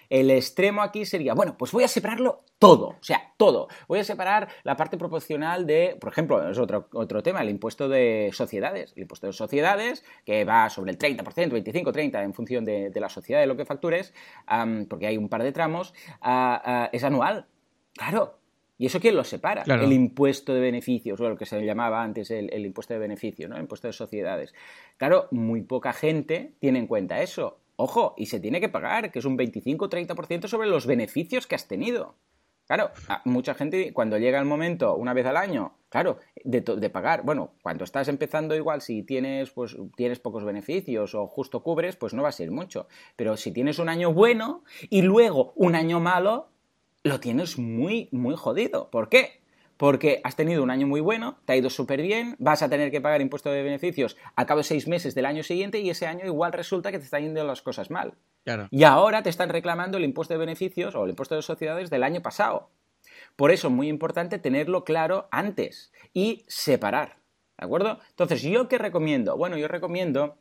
[0.08, 3.68] el extremo aquí sería, bueno, pues voy a separarlo todo, o sea, todo.
[3.88, 7.88] Voy a separar la parte proporcional de, por ejemplo, es otro, otro tema, el impuesto
[7.88, 8.92] de sociedades.
[8.96, 13.08] El impuesto de sociedades, que va sobre el 30%, 25, 30, en función de, la
[13.08, 14.14] sociedad, de lo que factures,
[14.88, 17.46] porque hay un par de tramos, ah, ah, es anual.
[17.94, 18.41] Claro,
[18.82, 19.62] ¿Y eso quién lo separa?
[19.62, 23.54] El impuesto de beneficios, o lo que se llamaba antes el, impuesto de beneficios, ¿no?
[23.54, 24.52] El impuesto de sociedades.
[24.96, 27.60] Claro, muy poca gente tiene en cuenta eso.
[27.76, 31.54] Ojo, y se tiene que pagar, que es un 25 30% sobre los beneficios que
[31.54, 32.16] has tenido.
[32.66, 32.90] Claro,
[33.24, 37.52] mucha gente cuando llega el momento, una vez al año, claro, de, de, pagar, bueno,
[37.62, 42.22] cuando estás empezando igual, si tienes, pues, tienes pocos beneficios o justo cubres, pues no
[42.22, 42.88] va a ser mucho.
[43.14, 46.51] Pero si tienes un año bueno y luego un año malo,
[47.04, 48.90] lo tienes muy, muy jodido.
[48.90, 49.42] ¿Por qué?
[49.76, 52.90] Porque has tenido un año muy bueno, te ha ido súper bien, vas a tener
[52.90, 56.06] que pagar impuesto de beneficios al cabo de seis meses del año siguiente y ese
[56.06, 58.14] año igual resulta que te están yendo las cosas mal.
[58.70, 62.04] Y ahora te están reclamando el impuesto de beneficios o el impuesto de sociedades del
[62.04, 62.70] año pasado.
[63.34, 67.16] Por eso es muy importante tenerlo claro antes y separar.
[67.58, 67.98] ¿De acuerdo?
[68.10, 69.36] Entonces, ¿yo qué recomiendo?
[69.36, 70.38] Bueno, yo recomiendo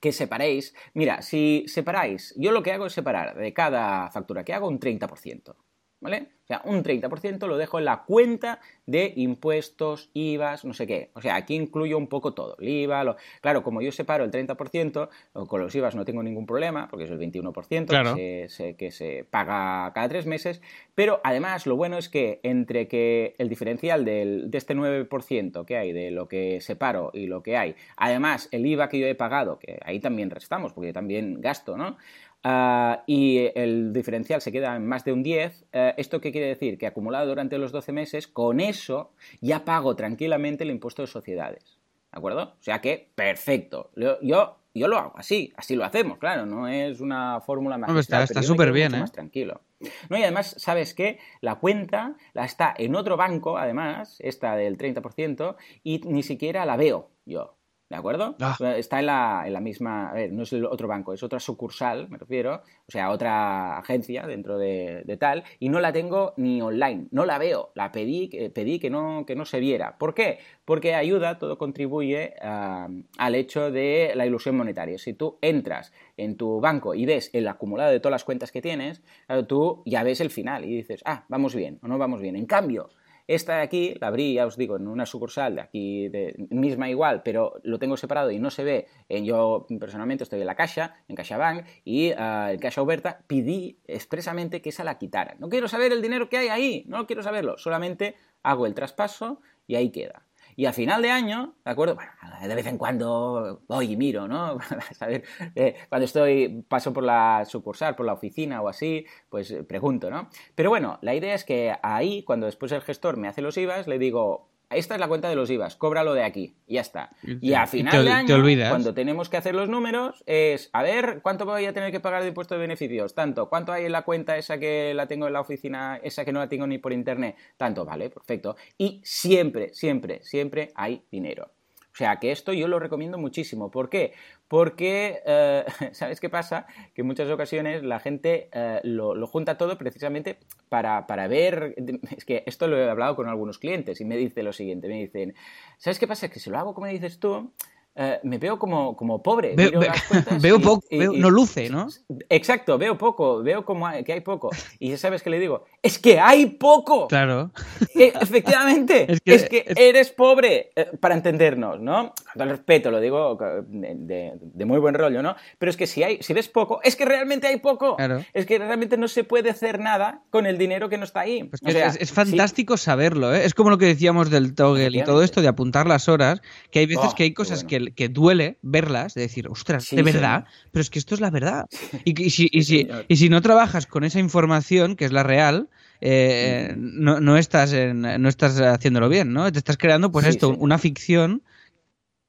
[0.00, 0.74] que separéis.
[0.94, 4.80] Mira, si separáis, yo lo que hago es separar de cada factura que hago un
[4.80, 5.54] 30%.
[6.00, 6.28] ¿Vale?
[6.44, 11.10] O sea, un 30% lo dejo en la cuenta de impuestos, IVAs, no sé qué.
[11.12, 12.56] O sea, aquí incluyo un poco todo.
[12.58, 13.16] El IVA, lo...
[13.42, 15.10] claro, como yo separo el 30%,
[15.46, 19.26] con los IVAs no tengo ningún problema, porque es el 21% que, se, que se
[19.28, 20.62] paga cada tres meses.
[20.94, 25.76] Pero además, lo bueno es que entre que el diferencial del, de este 9% que
[25.76, 29.14] hay de lo que separo y lo que hay, además el IVA que yo he
[29.14, 31.98] pagado, que ahí también restamos, porque yo también gasto, ¿no?
[32.44, 36.46] Ah, y el diferencial se queda en más de un 10, eh, ¿esto qué quiere
[36.46, 36.78] decir?
[36.78, 41.78] Que acumulado durante los 12 meses, con eso ya pago tranquilamente el impuesto de sociedades.
[42.12, 42.54] ¿De acuerdo?
[42.58, 43.90] O sea que, perfecto.
[43.96, 48.08] Yo, yo yo lo hago así, así lo hacemos, claro, no es una fórmula más.
[48.08, 49.00] está súper bien, ¿eh?
[49.00, 49.60] Más tranquilo.
[50.08, 51.18] No, y además, ¿sabes qué?
[51.40, 56.76] La cuenta la está en otro banco, además, esta del 30%, y ni siquiera la
[56.76, 57.57] veo yo.
[57.88, 58.36] ¿De acuerdo?
[58.40, 58.56] Ah.
[58.76, 60.10] Está en la, en la, misma.
[60.10, 62.62] A ver, no es el otro banco, es otra sucursal, me refiero.
[62.86, 65.44] O sea, otra agencia dentro de, tal.
[65.58, 67.06] Y no la tengo ni online.
[67.12, 67.70] No la veo.
[67.74, 69.96] La pedí, pedí que, no, que no se viera.
[69.96, 70.38] ¿Por qué?
[70.66, 74.98] Porque ayuda, todo contribuye al hecho de la ilusión monetaria.
[74.98, 78.60] Si tú entras en tu banco y ves el acumulado de todas las cuentas que
[78.60, 79.02] tienes,
[79.48, 82.36] tú ya ves el final y dices, ah, vamos bien o no vamos bien.
[82.36, 82.90] En cambio,
[83.28, 86.88] esta de aquí la abrí, ya os digo, en una sucursal de aquí, de, misma
[86.88, 88.86] igual, pero lo tengo separado y no se ve.
[89.22, 94.62] yo personalmente estoy en la caja, en CaixaBank, y uh, en Caixa Oberta pedí expresamente
[94.62, 95.36] que esa la quitara.
[95.38, 99.40] No quiero saber el dinero que hay ahí, no quiero saberlo, solamente hago el traspaso
[99.66, 100.27] y ahí queda.
[100.58, 101.94] Y a final de año, ¿de acuerdo?
[101.94, 102.10] Bueno,
[102.42, 104.58] de vez en cuando voy y miro, ¿no?
[104.92, 105.22] saber,
[105.54, 110.28] eh, cuando estoy, paso por la sucursal, por la oficina o así, pues pregunto, ¿no?
[110.56, 113.86] Pero bueno, la idea es que ahí, cuando después el gestor me hace los IVAs,
[113.86, 117.10] le digo, esta es la cuenta de los IVAs, cóbralo de aquí, y ya está.
[117.22, 121.46] Y a final de año, cuando tenemos que hacer los números, es, a ver, ¿cuánto
[121.46, 123.14] voy a tener que pagar de impuesto de beneficios?
[123.14, 126.32] Tanto, ¿cuánto hay en la cuenta esa que la tengo en la oficina, esa que
[126.32, 127.36] no la tengo ni por internet?
[127.56, 128.56] Tanto, vale, perfecto.
[128.76, 131.50] Y siempre, siempre, siempre hay dinero.
[131.98, 133.72] O sea que esto yo lo recomiendo muchísimo.
[133.72, 134.12] ¿Por qué?
[134.46, 136.68] Porque, eh, ¿sabes qué pasa?
[136.94, 141.74] Que en muchas ocasiones la gente eh, lo, junta todo precisamente para, ver...
[142.16, 145.00] Es que esto lo he hablado con algunos clientes y me dice lo siguiente, me
[145.00, 145.34] dicen,
[145.78, 146.28] ¿sabes qué pasa?
[146.28, 147.52] Que si lo hago como dices tú,
[148.00, 149.56] eh, me veo como, como pobre.
[149.56, 151.88] veo poco, no luce, ¿no?
[152.28, 154.50] Exacto, veo poco, veo como que hay poco.
[154.78, 157.08] Y ya sabes que le digo, es que hay poco.
[157.08, 157.50] Claro.
[157.96, 162.14] Eh, efectivamente, es que, eres pobre, eh, para entendernos, ¿no?
[162.14, 165.34] Con todo el respeto, lo digo de, muy buen rollo, ¿no?
[165.58, 167.96] Pero es que si, hay, si ves poco, es que realmente hay poco.
[168.32, 171.42] Es que realmente no se puede hacer nada con el dinero que no está ahí.
[171.42, 173.44] Pues es, fantástico saberlo, ¿eh?
[173.44, 176.78] Es como lo que decíamos del toggle y todo esto de apuntar las horas, que
[176.78, 180.46] hay veces oh, que hay cosas que que duele verlas, de decir, ostras, de verdad,
[180.70, 181.66] pero es que esto es la verdad.
[182.04, 185.68] Y, si, y, si, no trabajas con esa información, que es la real,
[186.00, 189.50] eh, no, no, estás no estás haciéndolo bien, ¿no?
[189.50, 191.42] Te estás creando, pues esto, una ficción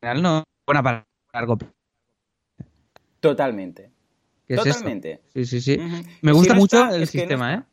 [0.01, 1.57] real no buena para largo
[3.19, 3.91] Totalmente.
[4.47, 5.21] Totalmente.
[5.33, 5.79] sí, sí, sí.
[6.21, 7.63] Me gusta mucho el sistema, ¿eh?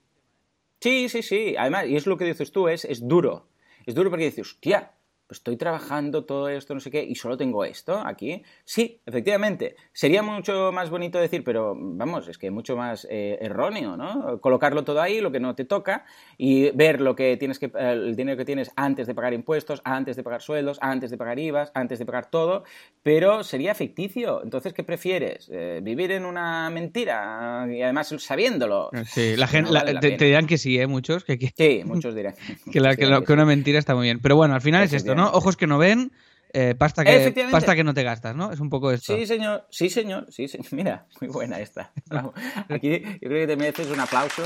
[0.81, 1.55] Sí, sí, sí.
[1.59, 3.49] Además, y es lo que dices tú, es, es duro.
[3.87, 4.93] Es duro porque dices, hostia,
[5.31, 8.43] estoy trabajando todo esto, no sé qué, y solo tengo esto aquí.
[8.65, 9.77] Sí, efectivamente.
[9.93, 14.41] Sería mucho más bonito decir, pero vamos, es que mucho más eh, erróneo, ¿no?
[14.41, 16.05] Colocarlo todo ahí, lo que no te toca,
[16.39, 20.17] y ver lo que tienes que, el dinero que tienes antes de pagar impuestos, antes
[20.17, 22.65] de pagar sueldos, antes de pagar IVAs, antes de pagar todo,
[23.03, 24.43] pero sería ficticio.
[24.43, 25.51] Entonces, ¿qué prefieres?
[25.53, 27.67] Eh, ¿Vivir en una mentira?
[27.71, 28.91] Y además sabiéndolo.
[29.07, 30.87] Sí, la gente te, dirán que sí, ¿eh?
[30.87, 31.25] Muchos.
[31.25, 32.35] Que, Sí, muchos dirán.
[32.73, 32.81] que,
[33.27, 34.21] que una mentira está muy bien.
[34.21, 35.16] Pero bueno, al final es esto.
[35.19, 36.13] Ojos que no ven,
[36.59, 38.51] eh, pasta, que, pasta que no te gastas, ¿no?
[38.51, 39.15] Es un poco esto.
[39.15, 40.67] Sí, señor, sí, señor, sí, señor.
[40.73, 41.93] Mira, muy buena esta.
[42.71, 44.43] Aquí yo creo que te mereces un aplauso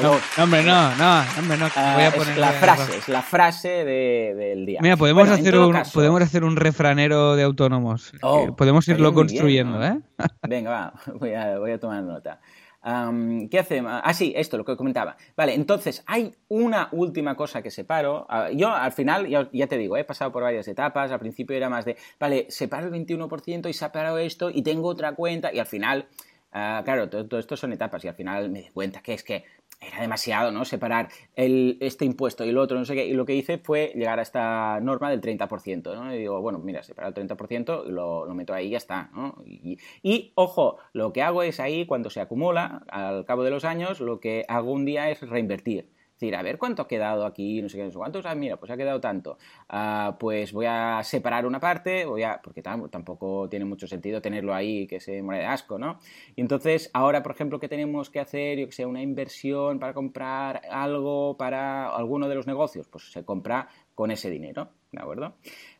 [0.00, 1.68] No, hombre, no, no, hombre, no.
[1.74, 4.78] Ah, voy a poner la frase, es la frase del día.
[4.80, 8.12] Mira, podemos, hacer un, podemos hacer un refranero de autónomos.
[8.20, 9.98] Oh, podemos irlo construyendo, ¿eh?
[10.48, 12.40] Venga, va, voy a, voy a tomar nota.
[12.82, 14.00] ¿Qué hacemos?
[14.02, 15.16] Ah, sí, esto, lo que comentaba.
[15.36, 18.26] Vale, entonces hay una última cosa que separo.
[18.28, 21.12] Ah, yo al final, ya, te digo, he pasado por varias etapas.
[21.12, 25.14] Al principio era más de, vale, separo el 21% y separo esto y tengo otra
[25.14, 25.52] cuenta.
[25.52, 26.08] Y al final,
[26.50, 28.04] ah, claro, todo, esto son etapas.
[28.04, 29.44] Y al final me di cuenta que es que
[29.86, 30.64] era demasiado, ¿no?
[30.64, 33.06] Separar el, este impuesto y el otro, no sé qué.
[33.06, 36.14] Y lo que hice fue llegar a esta norma del 30%, ¿no?
[36.14, 39.42] Y digo, bueno, mira, separar el 30%, lo, lo meto ahí y ya está, ¿no?
[39.44, 44.00] Y, ojo, lo que hago es ahí, cuando se acumula, al cabo de los años,
[44.00, 45.88] lo que hago un día es reinvertir
[46.30, 48.70] a ver cuánto ha quedado aquí, no sé qué, no sé cuántos, ah, mira, pues
[48.70, 49.38] ha quedado tanto.
[49.68, 54.54] Ah, pues voy a separar una parte, voy a, porque tampoco tiene mucho sentido tenerlo
[54.54, 55.98] ahí que se muere de asco, ¿no?
[56.36, 58.58] Y entonces, ahora, por ejemplo, ¿qué tenemos que hacer?
[58.58, 63.24] Yo que sé, una inversión para comprar algo para alguno de los negocios, pues se
[63.24, 65.34] compra con ese dinero, ¿de acuerdo?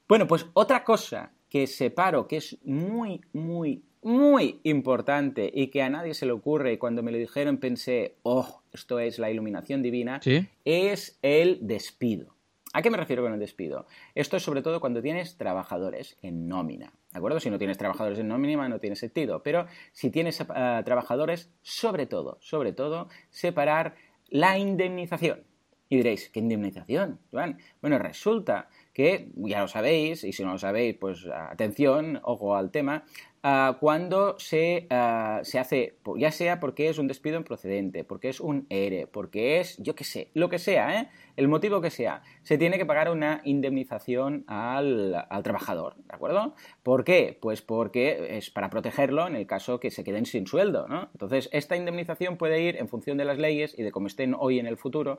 [0.09, 5.90] Bueno, pues otra cosa que separo que es muy, muy, muy importante y que a
[5.90, 9.82] nadie se le ocurre y cuando me lo dijeron pensé, oh, esto es la iluminación
[9.82, 10.20] divina,
[10.64, 12.37] es el despido.
[12.74, 13.87] ¿A qué me refiero con el despido?
[14.14, 16.94] Esto es sobre todo cuando tienes trabajadores en nómina.
[17.12, 17.38] ¿De acuerdo?
[17.38, 19.42] Si no tienes trabajadores en nómina no tiene sentido.
[19.42, 23.94] Pero si tienes uh, trabajadores, sobre todo, sobre todo, separar
[24.28, 25.44] la indemnización.
[25.90, 27.58] Y diréis, ¿qué indemnización, Joan?
[27.82, 32.70] Bueno, resulta que, ya lo sabéis, y si no lo sabéis, pues atención, ojo al
[32.70, 33.05] tema,
[33.42, 38.40] uh, cuando se, uh, se, hace, ya sea porque es un despido improcedente, porque es
[38.40, 41.09] un ERE, porque es, yo qué sé, lo que sea, ¿eh?
[41.37, 46.55] el motivo que sea, se tiene que pagar una indemnización al, al, trabajador, ¿de acuerdo?
[46.83, 47.38] ¿Por qué?
[47.40, 51.09] Pues porque es para protegerlo en el caso que se queden sin sueldo, ¿no?
[51.12, 54.59] Entonces, esta indemnización puede ir en función de las leyes y de cómo estén hoy
[54.59, 55.18] en el futuro,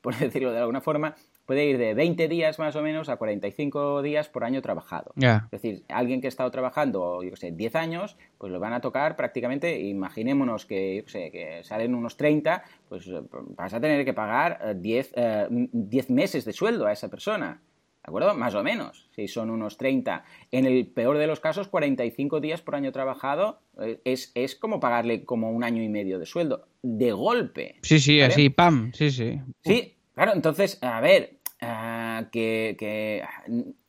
[0.00, 1.16] por decirlo de alguna forma,
[1.48, 5.14] puede ir de 20 días más o menos a 45 días por año trabajado.
[5.16, 5.48] Yeah.
[5.50, 8.74] Es decir, alguien que ha estado trabajando, yo qué sé, 10 años, pues lo van
[8.74, 13.08] a tocar prácticamente, imaginémonos que, yo sé, que salen unos 30, pues
[13.56, 17.62] vas a tener que pagar 10, eh, 10 meses de sueldo a esa persona.
[18.08, 18.34] ¿De acuerdo?
[18.34, 19.08] Más o menos.
[19.16, 20.24] Si son unos 30.
[20.50, 24.80] En el peor de los casos, 45 días por año trabajado eh, es, es como
[24.80, 26.68] pagarle como un año y medio de sueldo.
[26.82, 27.76] De golpe.
[27.80, 28.34] Sí, sí, ¿vale?
[28.34, 28.92] así, pam.
[28.92, 29.40] Sí, sí.
[29.62, 30.32] Sí, claro.
[30.34, 33.24] Entonces, a ver, uh, que, que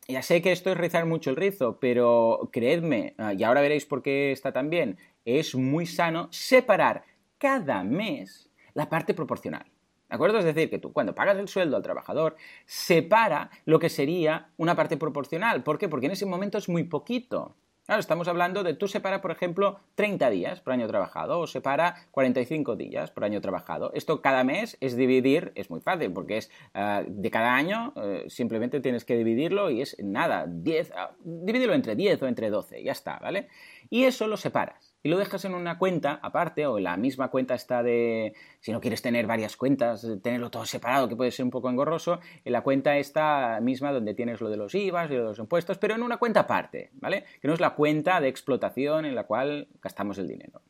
[0.08, 3.86] ya sé que esto es rizar mucho el rizo, pero creedme, uh, y ahora veréis
[3.86, 7.04] por qué está tan bien, es muy sano separar
[7.38, 9.66] cada mes la parte proporcional.
[10.10, 10.40] ¿De acuerdo?
[10.40, 14.76] Es decir, que tú cuando pagas el sueldo al trabajador, separa lo que sería una
[14.76, 15.64] parte proporcional.
[15.64, 15.88] ¿Por qué?
[15.88, 17.56] Porque en ese momento es muy poquito.
[17.90, 21.96] Claro, estamos hablando de tú separa, por ejemplo, 30 días por año trabajado o separa
[22.12, 23.92] 45 días por año trabajado.
[23.96, 28.30] Esto cada mes es dividir, es muy fácil porque es uh, de cada año, uh,
[28.30, 32.84] simplemente tienes que dividirlo y es nada, 10, uh, divídelo entre 10 o entre 12,
[32.84, 33.48] ya está, ¿vale?
[33.90, 37.30] Y eso lo separas y lo dejas en una cuenta aparte o en la misma
[37.30, 41.46] cuenta está de, si no quieres tener varias cuentas, tenerlo todo separado, que puede ser
[41.46, 45.14] un poco engorroso, en la cuenta esta misma donde tienes lo de los IVAs y
[45.14, 47.26] lo de los impuestos, pero en una cuenta aparte, ¿vale?
[47.42, 50.62] Que no es la cuenta de explotación en la cual gastamos el dinero.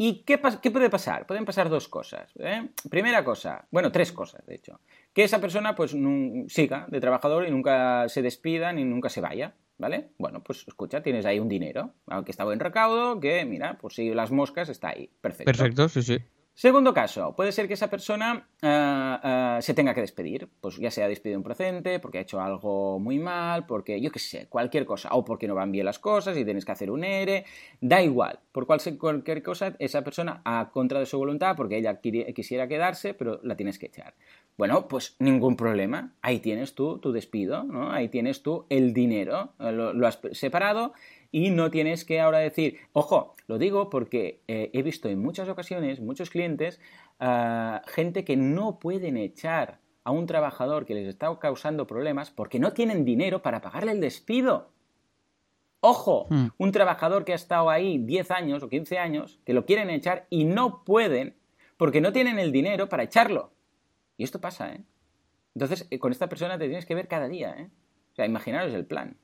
[0.00, 1.26] ¿Y qué, qué puede pasar?
[1.26, 2.32] Pueden pasar dos cosas.
[2.38, 2.68] ¿eh?
[2.88, 4.80] Primera cosa, bueno, tres cosas, de hecho.
[5.12, 5.96] Que esa persona pues
[6.46, 9.54] siga de trabajador y nunca se despida ni nunca se vaya.
[9.78, 10.10] ¿Vale?
[10.18, 14.12] Bueno, pues escucha, tienes ahí un dinero, que está buen recaudo, que mira, pues si
[14.12, 15.08] las moscas está ahí.
[15.20, 15.44] Perfecto.
[15.52, 16.18] Perfecto, sí, sí.
[16.58, 20.90] Segundo caso, puede ser que esa persona uh, uh, se tenga que despedir, pues ya
[20.90, 25.10] sea despedido improcedente, porque ha hecho algo muy mal, porque yo qué sé, cualquier cosa,
[25.12, 27.44] o porque no van bien las cosas y tienes que hacer un ERE,
[27.80, 32.66] da igual, por cualquier cosa, esa persona a contra de su voluntad, porque ella quisiera
[32.66, 34.14] quedarse, pero la tienes que echar.
[34.56, 37.92] Bueno, pues ningún problema, ahí tienes tú tu despido, ¿no?
[37.92, 40.92] Ahí tienes tú el dinero, lo, lo has separado
[41.30, 45.48] y no tienes que ahora decir, ojo, lo digo porque eh, he visto en muchas
[45.48, 46.80] ocasiones, muchos clientes,
[47.20, 52.58] uh, gente que no pueden echar a un trabajador que les está causando problemas porque
[52.58, 54.70] no tienen dinero para pagarle el despido.
[55.80, 56.48] Ojo, hmm.
[56.56, 60.26] un trabajador que ha estado ahí 10 años o 15 años, que lo quieren echar
[60.30, 61.36] y no pueden
[61.76, 63.52] porque no tienen el dinero para echarlo.
[64.16, 64.82] Y esto pasa, ¿eh?
[65.54, 67.70] Entonces, eh, con esta persona te tienes que ver cada día, ¿eh?
[68.12, 69.16] O sea, imaginaros el plan.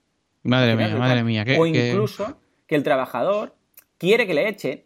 [0.45, 1.45] Madre mía, madre mía.
[1.59, 2.35] o incluso que...
[2.69, 3.55] que el trabajador
[3.99, 4.85] quiere que le echen,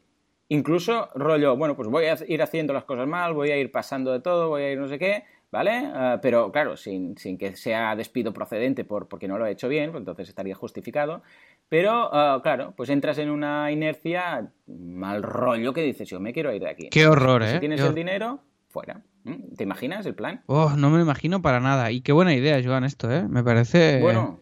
[0.48, 4.12] incluso rollo, bueno, pues voy a ir haciendo las cosas mal, voy a ir pasando
[4.12, 5.88] de todo, voy a ir no sé qué, ¿vale?
[5.88, 9.68] Uh, pero claro, sin, sin, que sea despido procedente por, porque no lo he hecho
[9.68, 11.22] bien, pues entonces estaría justificado.
[11.68, 16.54] Pero, uh, claro, pues entras en una inercia mal rollo que dices, yo me quiero
[16.54, 16.88] ir de aquí.
[16.88, 17.54] Qué horror, ¿eh?
[17.54, 19.02] Si tienes qué el dinero, fuera.
[19.56, 20.42] ¿Te imaginas el plan?
[20.46, 21.90] Oh, no me lo imagino para nada.
[21.90, 23.28] Y qué buena idea, Joan, esto, ¿eh?
[23.28, 24.00] Me parece...
[24.00, 24.40] Bueno...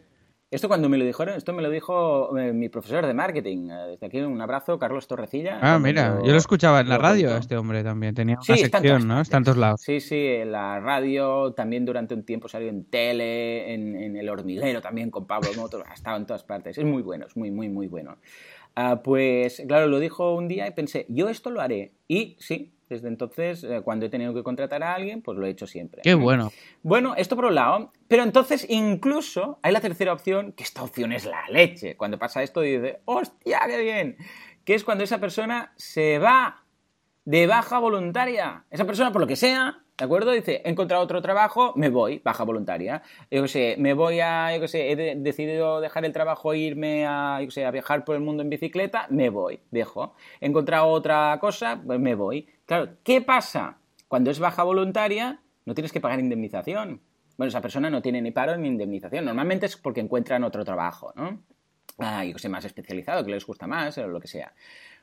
[0.49, 3.69] Esto cuando me lo dijeron, esto me lo dijo eh, mi profesor de marketing.
[3.69, 5.59] Eh, desde aquí un abrazo, Carlos Torrecilla.
[5.61, 8.15] Ah, mira, lo, yo lo escuchaba en la radio a este hombre también.
[8.15, 9.19] Tenía una sí, sección, ¿no?
[9.19, 9.81] Está en todos lados.
[9.81, 14.29] Sí, sí, en la radio, también durante un tiempo salió en tele, en, en El
[14.29, 16.77] Hormiguero también con Pablo Motos, ha estado en todas partes.
[16.77, 18.17] Es muy bueno, es muy, muy, muy bueno.
[18.77, 21.91] Uh, pues claro, lo dijo un día y pensé, yo esto lo haré.
[22.07, 25.49] Y sí, desde entonces, eh, cuando he tenido que contratar a alguien, pues lo he
[25.49, 26.01] hecho siempre.
[26.03, 26.51] Qué bueno.
[26.83, 27.91] Bueno, esto por un lado.
[28.07, 31.97] Pero entonces, incluso, hay la tercera opción, que esta opción es la leche.
[31.97, 34.17] Cuando pasa esto, dice, ¡hostia, qué bien!
[34.63, 36.63] Que es cuando esa persona se va
[37.25, 38.65] de baja voluntaria.
[38.69, 40.29] Esa persona, por lo que sea, ¿De acuerdo?
[40.31, 43.01] Dice, he encontrado otro trabajo, me voy, baja voluntaria.
[43.31, 46.53] Yo qué sé, me voy a, yo qué sé, he de, decidido dejar el trabajo
[46.53, 49.59] e irme a, yo qué sé, a viajar por el mundo en bicicleta, me voy,
[49.71, 50.13] dejo.
[50.39, 52.47] He encontrado otra cosa, pues me voy.
[52.67, 53.79] Claro, ¿qué pasa?
[54.07, 57.01] Cuando es baja voluntaria, no tienes que pagar indemnización.
[57.37, 59.25] Bueno, esa persona no tiene ni paro ni indemnización.
[59.25, 61.41] Normalmente es porque encuentran otro trabajo, ¿no?
[61.97, 64.53] Ah, yo que sé, más especializado, que les gusta más, o lo que sea.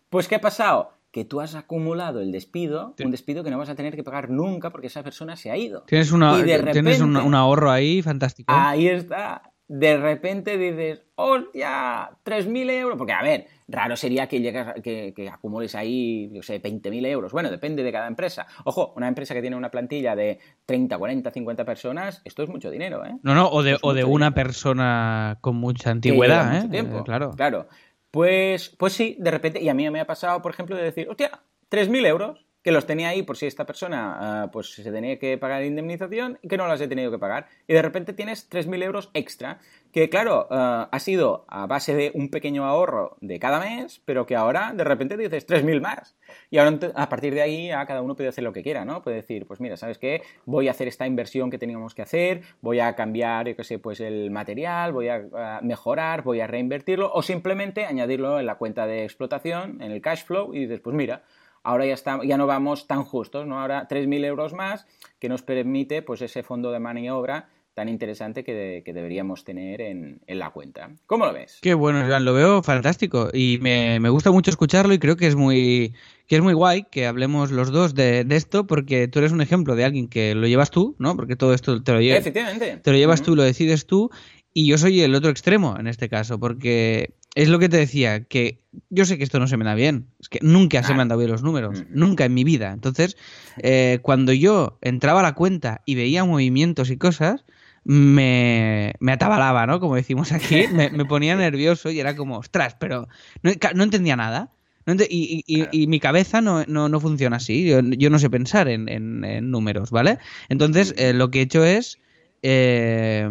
[0.09, 0.93] Pues, ¿qué ha pasado?
[1.14, 3.05] que tú has acumulado el despido, sí.
[3.05, 5.57] un despido que no vas a tener que pagar nunca porque esa persona se ha
[5.57, 5.82] ido.
[5.82, 8.53] Tienes, una, repente, tienes un, un, ahorro ahí fantástico.
[8.53, 9.53] Ahí está.
[9.66, 12.10] De repente dices, ¡hostia!
[12.24, 12.98] 3.000 euros.
[12.98, 17.32] Porque, a ver, raro sería que, llegas, que, que acumules ahí, yo sé, 20.000 euros.
[17.32, 18.46] Bueno, depende de cada empresa.
[18.64, 22.70] Ojo, una empresa que tiene una plantilla de 30, 40, 50 personas, esto es mucho
[22.70, 23.16] dinero, ¿eh?
[23.22, 26.58] No, no, o de, o de una persona con mucha antigüedad, ¿eh?
[26.58, 26.98] Mucho tiempo.
[26.98, 27.30] Eh, claro.
[27.30, 27.68] Claro.
[28.10, 31.08] Pues, pues sí, de repente, y a mí me ha pasado, por ejemplo, de decir,
[31.08, 31.40] hostia,
[31.70, 35.36] 3.000 euros que los tenía ahí por si esta persona uh, pues se tenía que
[35.36, 37.46] pagar indemnización y que no las he tenido que pagar.
[37.68, 39.58] Y de repente tienes 3.000 euros extra,
[39.92, 44.24] que claro, uh, ha sido a base de un pequeño ahorro de cada mes, pero
[44.24, 46.16] que ahora de repente dices 3.000 más.
[46.50, 49.02] Y ahora a partir de ahí ya cada uno puede hacer lo que quiera, ¿no?
[49.02, 50.22] Puede decir, pues mira, ¿sabes qué?
[50.46, 54.00] Voy a hacer esta inversión que teníamos que hacer, voy a cambiar, qué sé, pues
[54.00, 58.86] el material, voy a uh, mejorar, voy a reinvertirlo o simplemente añadirlo en la cuenta
[58.86, 61.24] de explotación, en el cash flow y dices, pues mira,
[61.64, 63.60] ahora ya, está, ya no vamos tan justos, ¿no?
[63.60, 64.86] Ahora 3.000 euros más
[65.18, 70.20] que nos permite pues ese fondo de maniobra tan interesante que, que deberíamos tener en,
[70.28, 70.90] en, la cuenta.
[71.06, 71.58] ¿Cómo lo ves?
[71.60, 75.26] Qué bueno, Iván, lo veo fantástico y me, me, gusta mucho escucharlo y creo que
[75.26, 75.92] es muy
[76.28, 79.40] que es muy guay que hablemos los dos de, de, esto porque tú eres un
[79.40, 81.16] ejemplo de alguien que lo llevas tú, ¿no?
[81.16, 82.76] Porque todo esto te lo, llevas, Efectivamente.
[82.76, 83.26] te lo llevas uh -huh.
[83.26, 84.10] tú, lo decides tú
[84.52, 88.24] y yo soy el otro extremo en este caso porque es lo que te decía,
[88.24, 88.61] que
[88.91, 90.07] yo sé que esto no se me da bien.
[90.20, 91.85] Es que nunca se me han dado bien los números.
[91.91, 92.72] Nunca en mi vida.
[92.72, 93.16] Entonces,
[93.59, 97.45] eh, cuando yo entraba a la cuenta y veía movimientos y cosas,
[97.82, 99.80] me, me atabalaba, ¿no?
[99.80, 100.64] Como decimos aquí.
[100.72, 103.09] Me, me, ponía nervioso y era como, ostras, pero
[103.43, 104.53] no, no entendía nada.
[104.87, 105.70] No ent y, y, claro.
[105.72, 107.66] y, mi cabeza no, no, no funciona así.
[107.66, 110.18] Yo, yo, no sé pensar en, en, en números, ¿vale?
[110.49, 111.99] Entonces, eh, lo que he hecho es.
[112.43, 113.26] Eh,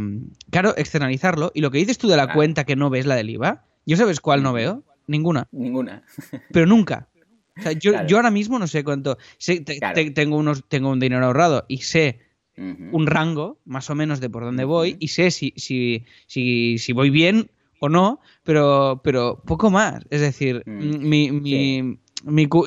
[0.49, 1.51] claro, externalizarlo.
[1.53, 2.37] Y lo que dices tú de la claro.
[2.37, 4.83] cuenta que no ves la del IVA, ¿Yo sabes cuál no veo?
[5.07, 5.47] Ninguna.
[5.51, 6.03] Ninguna.
[6.51, 7.07] Pero nunca.
[7.55, 8.07] O sea, yo, claro.
[8.07, 9.19] yo ahora mismo no sé cuánto.
[9.37, 9.93] Sé, te, claro.
[9.93, 12.19] te, tengo, unos, tengo un dinero ahorrado y sé
[12.57, 12.89] uh -huh.
[12.91, 14.97] un rango, más o menos, de por dónde voy, uh -huh.
[14.99, 20.03] y sé si, si, si, si, voy bien o no, pero, pero poco más.
[20.09, 20.99] Es decir, -huh.
[20.99, 21.99] mi, mi,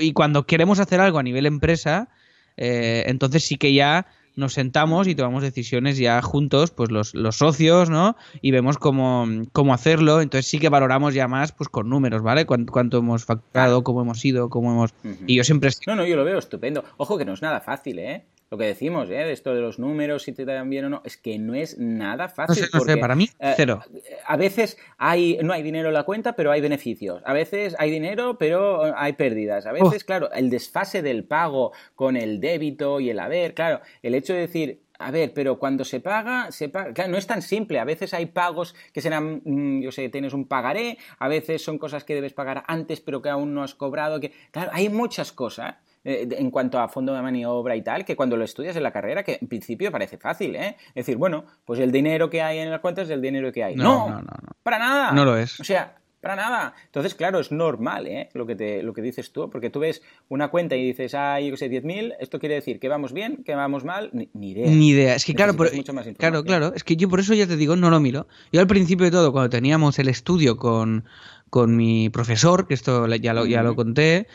[0.01, 2.09] y cuando queremos hacer algo a nivel empresa,
[2.57, 4.07] eh, entonces sí que ya
[4.37, 8.17] nos sentamos y tomamos decisiones ya juntos, pues los, los socios, ¿no?
[8.43, 10.21] Y vemos cómo, cómo, hacerlo.
[10.21, 12.47] Entonces sí que valoramos ya más pues con números, ¿vale?
[12.47, 14.91] Cuánto, cuánto hemos facturado, cómo hemos ido, cómo hemos...
[15.03, 15.25] Uh -huh.
[15.27, 15.71] Y yo siempre...
[15.87, 16.85] No, no, yo lo veo estupendo.
[16.99, 18.25] Ojo que no es nada fácil, ¿eh?
[18.49, 19.33] Lo que decimos, ¿eh?
[19.33, 22.29] Esto de los números, si te dan bien o no, es que no es nada
[22.29, 22.63] fácil.
[22.63, 23.83] No sé, no porque, sé, para mí, eh, cero.
[24.25, 27.23] A veces hay, no hay dinero en la cuenta, pero hay beneficios.
[27.25, 29.67] A veces hay dinero, pero hay pérdidas.
[29.67, 30.07] A veces, oh.
[30.07, 34.41] claro, el desfase del pago con el débito y el haber, claro, el hecho de
[34.41, 36.95] decir, a ver, pero cuando se paga, se paga.
[36.95, 37.81] Claro, no es tan simple.
[37.81, 41.79] A veces hay pagos que serán, mm, yo sé, tienes un pagaré, a veces son
[41.79, 44.21] cosas que debes pagar antes, pero que aún no has cobrado.
[44.21, 44.33] Que...
[44.53, 45.77] Claro, hay muchas cosas
[46.09, 48.93] eh, en cuanto a fondo de maniobra y tal, que cuando lo estudias en la
[48.93, 50.77] carrera, que en principio parece fácil, ¿eh?
[50.91, 53.65] Es decir, bueno, pues el dinero que hay en las cuentas es el dinero que
[53.65, 53.75] hay.
[53.75, 54.53] No, no, no, no, no.
[54.63, 55.11] para nada.
[55.11, 55.59] No lo es.
[55.59, 56.75] O sea, para nada.
[56.85, 58.29] Entonces, claro, es normal ¿eh?
[58.35, 61.41] lo, que te, lo que dices tú, porque tú ves una cuenta y dices, ah,
[61.41, 64.51] yo qué sé, 10.000, esto quiere decir que vamos bien, que vamos mal, ni, ni
[64.51, 64.71] idea.
[64.71, 65.15] Ni idea.
[65.15, 65.71] Es que, claro, por,
[66.17, 68.27] claro, claro, es que yo por eso ya te digo, no lo miro.
[68.53, 71.05] Yo al principio de todo, cuando teníamos el estudio con,
[71.51, 74.27] con mi profesor, que esto ya lo, ya lo conté,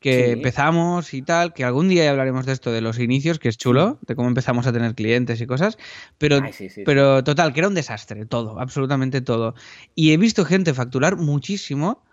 [0.00, 0.30] que sí.
[0.32, 3.98] empezamos y tal, que algún día hablaremos de esto, de los inicios, que es chulo,
[4.06, 5.78] de cómo empezamos a tener clientes y cosas,
[6.18, 9.54] pero, Ay, sí, sí, pero total, que era un desastre, todo, absolutamente todo.
[9.94, 12.04] Y he visto gente facturar muchísimo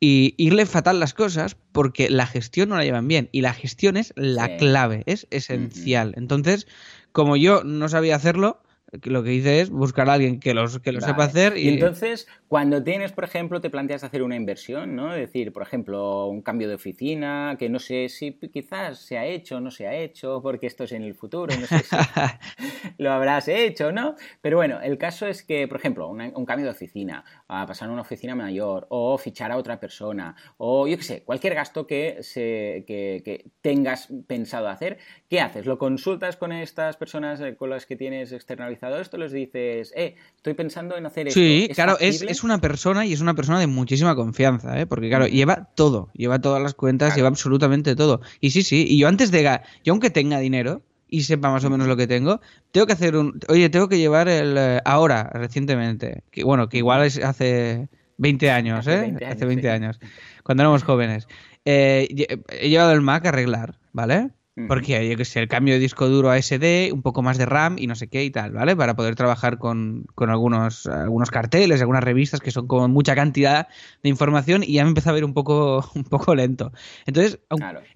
[0.00, 3.96] y irle fatal las cosas porque la gestión no la llevan bien y la gestión
[3.96, 6.08] es la clave, es esencial.
[6.08, 6.18] Uh -huh.
[6.18, 6.66] Entonces,
[7.12, 8.60] como yo no sabía hacerlo,
[9.04, 11.12] lo que hice es buscar a alguien que, los, que lo vale.
[11.12, 11.56] sepa hacer.
[11.56, 11.62] Y...
[11.62, 11.68] y...
[11.68, 15.14] entonces, cuando tienes, por ejemplo, te planteas hacer una inversión, ¿no?
[15.14, 19.26] Es decir, por ejemplo, un cambio de oficina, que no sé si quizás se ha
[19.26, 21.96] hecho o no se ha hecho, porque esto es en el futuro, no sé si
[22.98, 24.14] lo habrás hecho, ¿no?
[24.40, 27.88] Pero bueno, el caso es que, por ejemplo, una, un cambio de oficina, a pasar
[27.88, 31.86] a una oficina mayor, o fichar a otra persona, o yo qué sé, cualquier gasto
[31.86, 35.66] que, se, que, que tengas pensado hacer, ¿qué haces?
[35.66, 39.16] ¿Lo consultas con estas personas con las que tienes externalizado esto?
[39.16, 41.40] ¿Les dices, eh, estoy pensando en hacer esto?
[41.40, 44.86] Sí, ¿Es claro, es, es, una persona y es una persona de muchísima confianza, ¿eh?
[44.86, 47.16] Porque, claro, lleva todo, lleva todas las cuentas, claro.
[47.16, 48.20] lleva absolutamente todo.
[48.40, 49.60] Y sí, sí, y yo antes de...
[49.84, 52.40] Yo aunque tenga dinero, y sepa más o menos lo que tengo,
[52.72, 53.38] tengo que hacer un...
[53.48, 54.56] Oye, tengo que llevar el...
[54.56, 58.92] Eh, ahora, recientemente, que bueno, que igual es hace 20 años, ¿eh?
[58.92, 59.68] Hace 20 años, hace 20 sí.
[59.68, 60.00] años
[60.44, 61.26] cuando éramos jóvenes.
[61.64, 62.06] Eh,
[62.48, 64.30] he llevado el Mac a arreglar, ¿vale?
[64.68, 67.46] Porque yo que sé, el cambio de disco duro a SD, un poco más de
[67.46, 68.76] RAM y no sé qué y tal, ¿vale?
[68.76, 73.66] Para poder trabajar con, con algunos, algunos carteles, algunas revistas que son con mucha cantidad
[74.04, 76.72] de información y ya me empezó a ver un poco, un poco lento.
[77.04, 77.40] Entonces,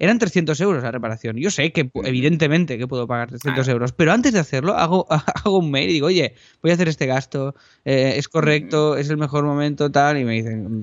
[0.00, 1.36] eran 300 euros la reparación.
[1.36, 5.06] Yo sé que, evidentemente, que puedo pagar 300 euros, pero antes de hacerlo, hago,
[5.44, 7.54] hago un mail y digo, oye, voy a hacer este gasto,
[7.84, 10.82] eh, es correcto, es el mejor momento, tal, y me dicen,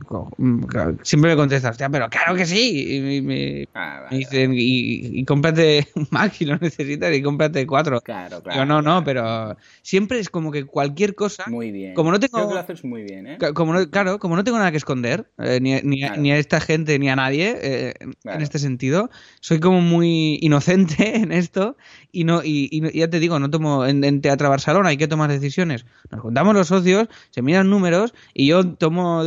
[1.01, 2.95] siempre me contestas, hostia, pero claro que sí.
[2.95, 5.64] Y me, ah, dicen, y, y cómprate
[5.95, 8.01] un Mac si lo necesitas y cómprate cuatro.
[8.01, 8.59] Claro, claro.
[8.59, 11.43] Yo no, no, pero siempre es como que cualquier cosa.
[11.47, 11.93] Muy bien.
[11.93, 12.37] Como no tengo.
[12.37, 13.37] Creo que lo haces muy bien, ¿eh?
[13.53, 16.59] Como no, claro, como no tengo nada que esconder, eh, ni, ni, ni, a esta
[16.59, 19.09] gente ni a nadie, eh, en este sentido,
[19.39, 21.77] soy como muy inocente en esto
[22.11, 25.29] y no y, ya te digo, no tomo en, en, Teatro Barcelona, hay que tomar
[25.29, 25.85] decisiones.
[26.11, 29.23] Nos juntamos los socios, se miran números y yo tomo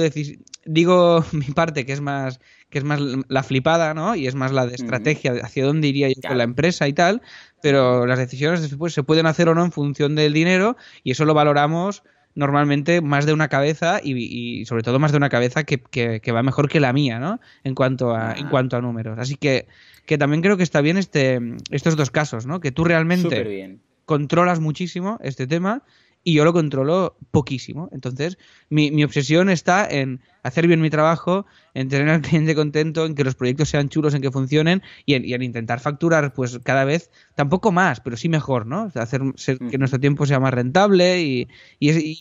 [0.68, 2.40] digo mi parte que es más
[2.70, 4.14] que es más la flipada, ¿no?
[4.14, 7.22] Y es más la de estrategia, hacia dónde iría yo con la empresa y tal,
[7.62, 11.24] pero las decisiones después se pueden hacer o no en función del dinero y eso
[11.24, 12.02] lo valoramos
[12.34, 16.42] normalmente más de una cabeza y, sobre todo más de una cabeza que, que, va
[16.42, 17.40] mejor que la mía, ¿no?
[17.64, 19.18] En cuanto a, en cuanto a números.
[19.18, 19.66] Así que,
[20.04, 21.40] que también creo que está bien este,
[21.70, 22.60] estos dos casos, ¿no?
[22.60, 25.82] Que tú realmente controlas muchísimo este tema
[26.29, 27.89] y yo lo controlo poquísimo.
[27.91, 28.37] Entonces,
[28.68, 33.14] mi, mi, obsesión está en hacer bien mi trabajo, en tener al cliente contento, en
[33.14, 37.11] que los proyectos sean chulos, en que funcionen y en, intentar facturar pues cada vez,
[37.35, 38.93] tampoco más, pero sí mejor, ¿no?
[38.95, 39.22] hacer
[39.70, 41.49] que nuestro tiempo sea más rentable y,
[41.81, 42.18] y,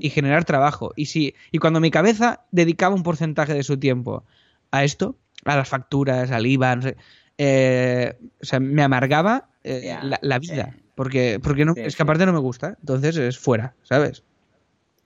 [0.00, 0.94] y, generar trabajo.
[0.96, 4.24] Y, si, y cuando mi cabeza dedicaba un porcentaje de su tiempo
[4.70, 6.80] a esto, a las facturas, al IVA,
[7.36, 10.74] eh, o sea, me amargaba eh, la, vida.
[10.94, 14.22] Porque, porque no, es que aparte no me gusta, entonces es fuera, ¿sabes?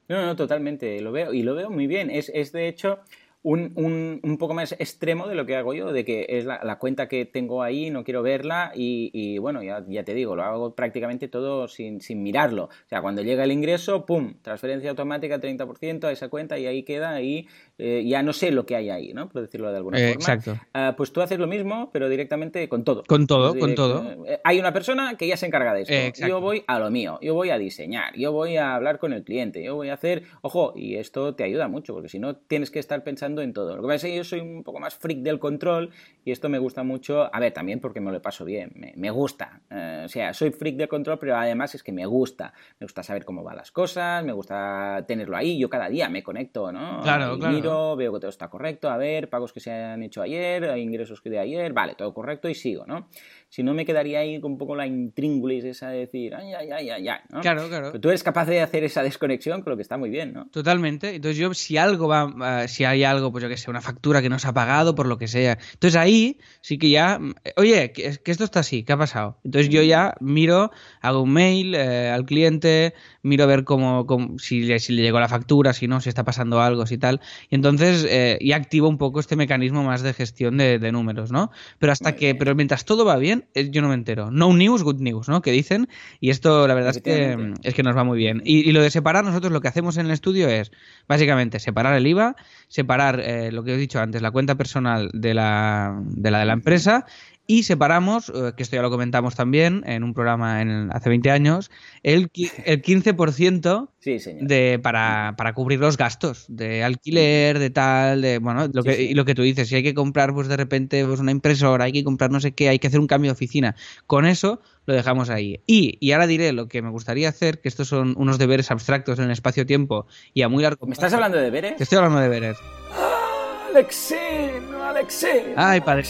[0.08, 2.10] No, no, totalmente, lo veo, y lo veo muy bien.
[2.10, 3.00] Es, es de hecho
[3.42, 6.60] un, un, un, poco más extremo de lo que hago yo, de que es la,
[6.64, 10.34] la cuenta que tengo ahí, no quiero verla y, y bueno, ya, ya, te digo,
[10.34, 12.64] lo hago prácticamente todo sin, sin, mirarlo.
[12.64, 14.34] O sea, cuando llega el ingreso, ¡pum!
[14.42, 17.46] Transferencia automática 30% a esa cuenta y ahí queda y
[17.78, 19.28] eh, ya no sé lo que hay ahí, ¿no?
[19.28, 20.34] Por decirlo de alguna eh, forma.
[20.34, 20.60] Exacto.
[20.74, 23.04] Uh, pues tú haces lo mismo, pero directamente con todo.
[23.06, 24.26] Con todo, con todo.
[24.26, 26.26] Eh, hay una persona que ya se encarga de esto.
[26.26, 29.22] yo voy a lo mío, yo voy a diseñar, yo voy a hablar con el
[29.22, 30.24] cliente, yo voy a hacer...
[30.42, 33.76] Ojo, y esto te ayuda mucho, porque si no tienes que estar pensando en todo.
[33.76, 35.90] Lo que pasa es que yo soy un poco más freak del control
[36.24, 39.60] y esto me gusta mucho, a ver, también porque me lo paso bien, me, gusta.
[39.70, 42.52] Eh, o sea, soy freak del control, pero además es que me gusta.
[42.78, 45.58] Me gusta saber cómo van las cosas, me gusta tenerlo ahí.
[45.58, 47.00] Yo cada día me conecto, ¿no?
[47.02, 47.54] Claro, y claro.
[47.54, 51.20] Miro, veo que todo está correcto, a ver, pagos que se han hecho ayer, ingresos
[51.20, 53.08] que de ayer, vale, todo correcto y sigo, ¿no?
[53.50, 56.70] Si no me quedaría ahí con un poco la intríngulis esa de decir, ay, ay,
[56.70, 57.40] ay, ay, ay ¿no?
[57.40, 57.88] Claro, claro.
[57.92, 60.46] Pero tú eres capaz de hacer esa desconexión, con lo que está muy bien, ¿no?
[60.48, 61.14] Totalmente.
[61.14, 64.20] Entonces yo, si algo va, uh, si hay algo, pues yo que sé, una factura
[64.20, 65.58] que no se ha pagado, por lo que sea.
[65.72, 67.18] Entonces ahí sí que ya,
[67.56, 69.38] oye, que, que esto está así, ¿qué ha pasado?
[69.44, 70.70] Entonces yo ya miro,
[71.00, 72.92] hago un mail eh, al cliente,
[73.22, 76.10] miro a ver cómo, cómo si, le, si, le, llegó la factura, si no, si
[76.10, 77.22] está pasando algo, si tal.
[77.48, 81.32] Y entonces eh, ya activo un poco este mecanismo más de gestión de, de números,
[81.32, 81.50] ¿no?
[81.78, 84.30] Pero hasta que, pero mientras todo va bien, yo no me entero.
[84.30, 85.42] No news, good news, ¿no?
[85.42, 85.88] Que dicen.
[86.20, 88.42] Y esto, la verdad es que, es que nos va muy bien.
[88.44, 90.70] Y, y, lo de separar, nosotros lo que hacemos en el estudio es,
[91.06, 92.36] básicamente, separar el IVA,
[92.68, 96.44] separar eh, lo que he dicho antes, la cuenta personal de la de la, de
[96.46, 97.06] la empresa
[97.50, 101.30] y separamos, eh, que esto ya lo comentamos también en un programa en, hace 20
[101.30, 101.70] años,
[102.02, 102.30] el,
[102.66, 108.68] el 15% sí, de, para, para, cubrir los gastos de alquiler, de tal, de bueno,
[108.70, 109.10] lo que, sí, sí.
[109.12, 111.86] Y lo que tú dices, si hay que comprar pues de repente pues, una impresora,
[111.86, 113.74] hay que comprar no sé qué, hay que hacer un cambio de oficina.
[114.06, 115.62] Con eso lo dejamos ahí.
[115.66, 119.18] Y, y ahora diré lo que me gustaría hacer, que estos son unos deberes abstractos
[119.20, 121.76] en el espacio-tiempo y a muy largo ¿Me estás hablando de deberes?
[121.76, 122.58] Te estoy hablando de deberes.
[122.92, 125.54] ¡Ah, Alexino, Alexino!
[125.56, 126.04] Ay, padre.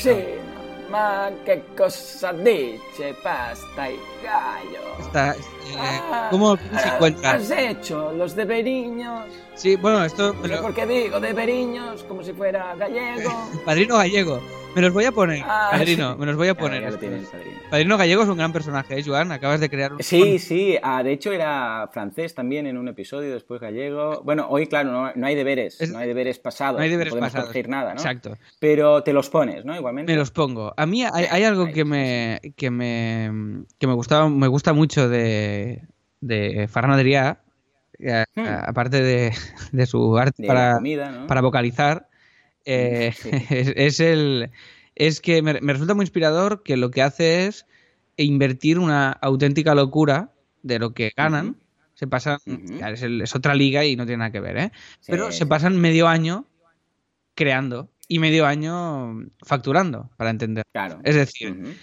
[0.89, 4.81] Ma che cosa dice pasta y gallo?
[5.01, 7.33] Está, eh, ah, ¿Cómo, cómo se encuentra?
[7.33, 9.27] ¿Has hecho los deberiños?
[9.59, 10.37] Sí, bueno, esto...
[10.41, 10.63] Pero...
[10.63, 12.05] ¿Por qué digo deberiños?
[12.05, 13.51] Como si fuera gallego.
[13.65, 14.41] Padrino gallego.
[14.77, 16.83] Me los voy a poner, ah, padrino, me los voy a poner.
[16.83, 17.59] Ya, ya tienes, padrino.
[17.69, 17.99] padrino.
[17.99, 19.33] Gallego es un gran personaje, ¿eh, Joan?
[19.33, 20.03] Acabas de crear un...
[20.03, 24.23] Sí, sí, ah, de hecho era francés también en un episodio, después gallego.
[24.23, 25.91] Bueno, hoy, claro, no, no hay deberes, es...
[25.91, 26.77] no hay deberes pasados.
[26.77, 27.49] No hay deberes no podemos pasados.
[27.49, 28.01] corregir nada, ¿no?
[28.01, 28.37] Exacto.
[28.61, 29.75] Pero te los pones, ¿no?
[29.75, 30.13] Igualmente.
[30.13, 30.73] Me los pongo.
[30.77, 35.09] A mí hay, hay algo que me, que me, que me, gusta, me gusta mucho
[35.09, 35.83] de,
[36.21, 37.39] de Adrià,
[37.99, 38.41] hmm.
[38.67, 39.33] aparte de,
[39.73, 41.27] de, su arte de para, comida, ¿no?
[41.27, 42.09] para vocalizar,
[42.65, 43.31] eh, sí.
[43.51, 44.51] es, es, el
[44.95, 47.67] es que me, me, resulta muy inspirador que lo que hace es
[48.17, 50.33] invertir una auténtica locura
[50.63, 51.49] de lo que ganan.
[51.49, 51.57] Uh -huh.
[51.95, 52.93] Se pasan, uh -huh.
[52.93, 54.73] es, el, es, otra liga y no tiene nada que ver, ¿eh?
[55.01, 56.47] Sí, Pero se pasan medio año
[57.35, 60.65] creando y medio año facturando, para entender.
[60.73, 61.01] Claro.
[61.05, 61.77] Es decir,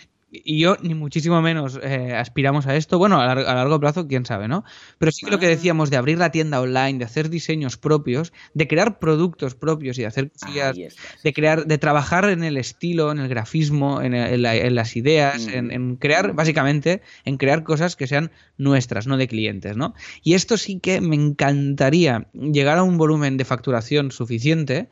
[0.43, 2.97] y yo ni muchísimo menos eh, aspiramos a esto.
[2.97, 4.63] Bueno, a, largo plazo, quién sabe, ¿no?
[4.97, 5.49] Pero sí que lo que ah.
[5.49, 10.01] decíamos de abrir la tienda online, de hacer diseños propios, de crear productos propios y
[10.01, 10.75] de hacer cosillas,
[11.23, 15.95] de crear, de trabajar en el estilo, en el grafismo, en, las ideas, en, en,
[15.95, 19.93] crear, básicamente, en crear cosas que sean nuestras, no de clientes, ¿no?
[20.23, 24.89] Y esto sí que me encantaría llegar a un volumen de facturación suficiente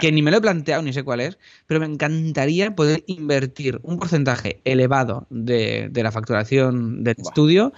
[0.00, 3.80] que ni me lo he planteado ni sé cuál es, pero me encantaría poder invertir
[3.82, 7.72] un porcentaje elevado de, la facturación del estudio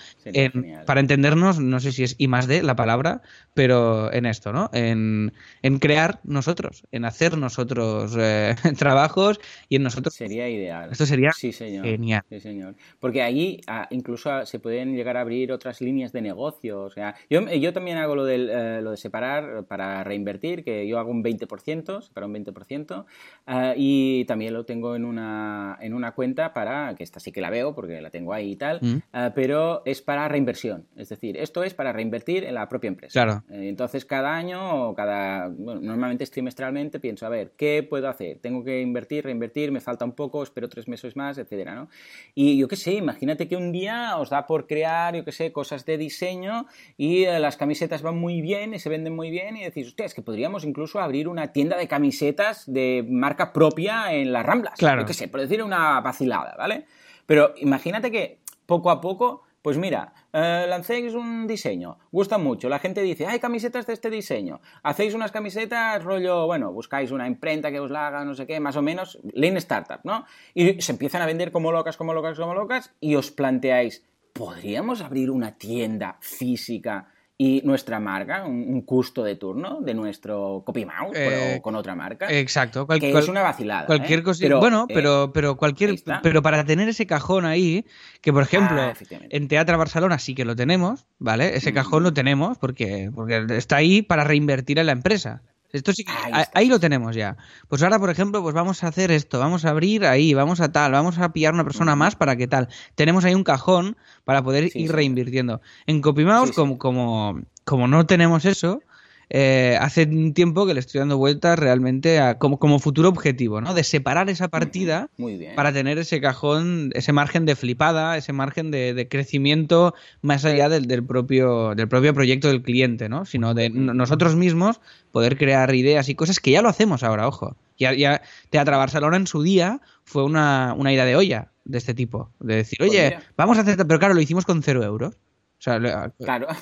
[0.86, 3.22] para entendernos, no sé si es I más D la palabra,
[3.54, 4.70] pero en esto, ¿no?
[4.72, 5.32] En,
[5.80, 10.14] crear nosotros, en hacer nosotros eh, trabajos y en nosotros...
[10.14, 10.90] Sería ideal.
[10.92, 11.84] Esto sería sí, señor.
[11.84, 12.22] genial.
[12.28, 12.74] Sí, señor.
[13.00, 16.82] Porque allí ah, incluso se pueden llegar a abrir otras líneas de negocio.
[16.82, 20.86] O sea, yo, yo también hago lo, del, eh, lo de separar para reinvertir, que
[20.88, 23.04] yo hago un 20% para un 20%,
[23.46, 27.40] ah, y también lo tengo en una, en una cuenta para, que esta sí que
[27.40, 28.96] la veo porque la tengo ahí y tal, mm.
[29.12, 33.12] ah, pero es para reinversión, es decir, esto es para reinvertir en la propia empresa.
[33.12, 33.42] Claro.
[33.50, 38.08] Eh, entonces, cada año o cada, bueno, normalmente es trimestralmente, pienso, a ver, ¿qué puedo
[38.08, 38.38] hacer?
[38.38, 41.88] Tengo que invertir, reinvertir, me falta un poco, espero tres meses más, etcétera, ¿no?
[42.34, 45.52] Y yo qué sé, imagínate que un día os da por crear, yo qué sé,
[45.52, 46.66] cosas de diseño
[46.96, 50.06] y eh, las camisetas van muy bien y se venden muy bien y decís, hostia,
[50.06, 54.74] es que podríamos incluso abrir una tienda de camisetas de marca propia en las Ramblas.
[54.78, 55.02] Claro.
[55.02, 56.86] Yo qué sé, por decir una vacilada, ¿vale?
[57.26, 62.78] Pero imagínate que poco a poco pues mira, eh, lancéis un diseño, gusta mucho, la
[62.78, 67.70] gente dice, hay camisetas de este diseño, hacéis unas camisetas rollo, bueno, buscáis una imprenta
[67.70, 70.26] que os la haga, no sé qué, más o menos, lean startup, ¿no?
[70.52, 74.04] Y se empiezan a vender como locas, como locas, como locas, y os planteáis,
[74.34, 80.84] ¿podríamos abrir una tienda física y nuestra marca, un, custo de turno de nuestro copy
[80.84, 82.30] mouse eh, con otra marca.
[82.30, 82.86] Exacto.
[82.86, 83.86] que es una vacilada.
[83.86, 84.54] Cualquier ¿eh?
[84.54, 85.96] bueno, pero, pero cualquier.
[86.22, 87.86] Pero para tener ese cajón ahí,
[88.20, 88.94] que por ejemplo, ah,
[89.30, 91.56] en Teatro Barcelona sí que lo tenemos, ¿vale?
[91.56, 95.42] Ese cajón lo tenemos porque, porque está ahí para reinvertir en la empresa.
[95.74, 96.04] Esto sí
[96.52, 97.36] ahí, lo tenemos ya.
[97.66, 100.70] Pues ahora, por ejemplo, pues vamos a hacer esto, vamos a abrir ahí, vamos a
[100.70, 102.68] tal, vamos a pillar una persona más para que tal.
[102.94, 105.60] Tenemos ahí un cajón para poder ir reinvirtiendo.
[105.86, 108.82] En CopyMouse, como, como, como no tenemos eso,
[109.30, 113.60] eh, hace un tiempo que le estoy dando vueltas realmente a, como, como futuro objetivo,
[113.60, 113.74] ¿no?
[113.74, 115.10] De separar esa partida
[115.56, 120.86] para tener ese cajón, ese margen de flipada, ese margen de, crecimiento más allá del,
[120.86, 123.24] del, propio, del propio proyecto del cliente, ¿no?
[123.24, 124.80] Sino de nosotros mismos
[125.12, 127.56] poder crear ideas y cosas que ya lo hacemos ahora, ojo.
[127.78, 131.94] Ya, ya Teatro Barcelona en su día fue una, una idea de olla de este
[131.94, 132.30] tipo.
[132.40, 133.76] De decir, pues oye, vamos a hacer...
[133.76, 135.14] Pero claro, lo hicimos con cero euros.
[135.58, 136.12] O sea,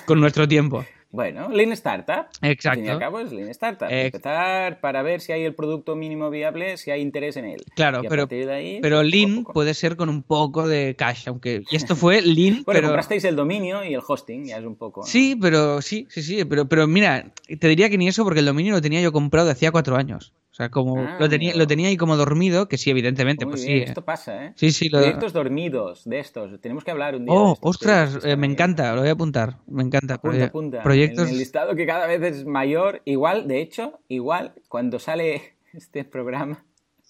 [0.05, 0.85] con nuestro tiempo.
[1.13, 2.25] Bueno, Lean Startup.
[2.41, 2.69] Exacto.
[2.69, 3.87] Al fin y al cabo es Lean Startup.
[3.87, 7.61] Empezar para ver si hay el producto mínimo viable, si hay interés en él.
[7.75, 12.23] Claro, pero, pero Lean puede ser con un poco de cash, aunque y esto fue
[12.23, 12.63] Lean.
[12.65, 15.03] bueno, comprasteis el dominio y el hosting, ya es un poco.
[15.03, 18.47] Sí, pero sí, sí, sí, pero, pero mira, te diría que ni eso porque el
[18.47, 20.33] dominio lo tenía yo comprado de hacía cuatro años.
[20.53, 23.63] O sea, como ah, lo, tenía, lo tenía ahí como dormido, que sí, evidentemente, pues
[23.63, 23.79] sí.
[23.79, 24.53] Esto pasa, ¿eh?
[24.55, 24.87] Sí, sí.
[24.87, 26.61] Proyectos dormidos de estos.
[26.61, 27.33] Tenemos que hablar un día.
[27.33, 29.57] Oh, ostras, eh, me encanta, lo voy a apuntar.
[29.65, 30.13] Me encanta.
[30.13, 30.83] Apunta, apunta.
[30.83, 31.27] Proyectos.
[31.31, 33.01] el listado que cada vez es mayor.
[33.03, 36.63] Igual, de hecho, igual, cuando sale este programa,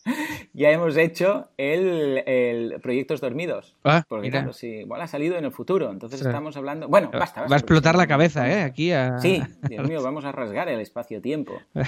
[0.54, 3.76] ya hemos hecho el, el Proyectos Dormidos.
[3.84, 5.92] Ah, porque claro, sí, igual ha salido en el futuro.
[5.92, 6.88] Entonces estamos hablando.
[6.88, 8.62] Bueno, basta, Va a explotar la cabeza, ¿eh?
[8.62, 9.20] Aquí a...
[9.20, 11.54] Sí, Dios mío, vamos a rasgar el espacio-tiempo.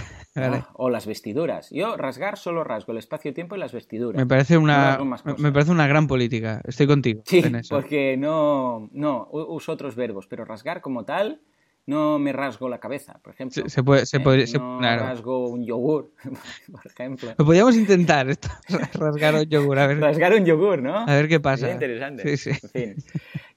[0.73, 1.69] O las vestiduras.
[1.71, 4.19] Yo rasgar solo rasgo el espacio-tiempo y las vestiduras.
[4.19, 4.99] Me parece una,
[5.37, 6.61] me parece una gran política.
[6.65, 7.21] Estoy contigo.
[7.25, 11.39] Sí, porque no, no uso otros verbos, pero rasgar como tal
[11.87, 13.69] no me rasgo la cabeza, por ejemplo.
[13.69, 16.11] Se, puede, se puede, no rasgo un yogur,
[16.71, 17.33] por ejemplo.
[17.37, 18.49] Lo podríamos intentar, esto,
[18.93, 19.77] rasgar un yogur.
[19.77, 19.99] A ver.
[19.99, 20.97] Rasgar un yogur, ¿no?
[20.97, 21.69] A ver qué pasa.
[21.71, 22.37] interesante.
[22.37, 22.59] Sí, sí.
[22.61, 23.03] En fin.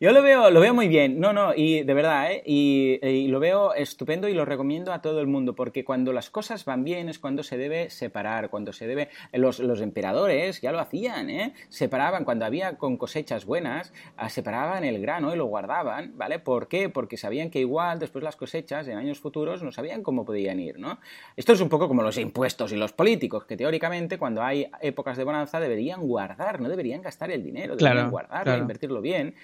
[0.01, 2.41] Yo lo veo, lo veo muy bien, no, no, y de verdad, ¿eh?
[2.47, 6.65] y, lo veo estupendo y lo recomiendo a todo el mundo, porque cuando las cosas
[6.65, 9.09] van bien es cuando se debe separar, cuando se debe...
[9.33, 11.53] Los, los emperadores ya lo hacían, ¿eh?
[11.69, 16.39] Separaban, cuando había con cosechas buenas, ah, separaban el grano y lo guardaban, ¿vale?
[16.39, 16.89] ¿Por qué?
[16.89, 20.79] Porque sabían que igual después las cosechas en años futuros no sabían cómo podían ir,
[20.79, 21.01] ¿no?
[21.35, 25.17] Esto es un poco como los impuestos y los políticos, que teóricamente cuando hay épocas
[25.17, 29.35] de bonanza deberían guardar, no deberían gastar el dinero, deberían guardarlo, invertirlo bien.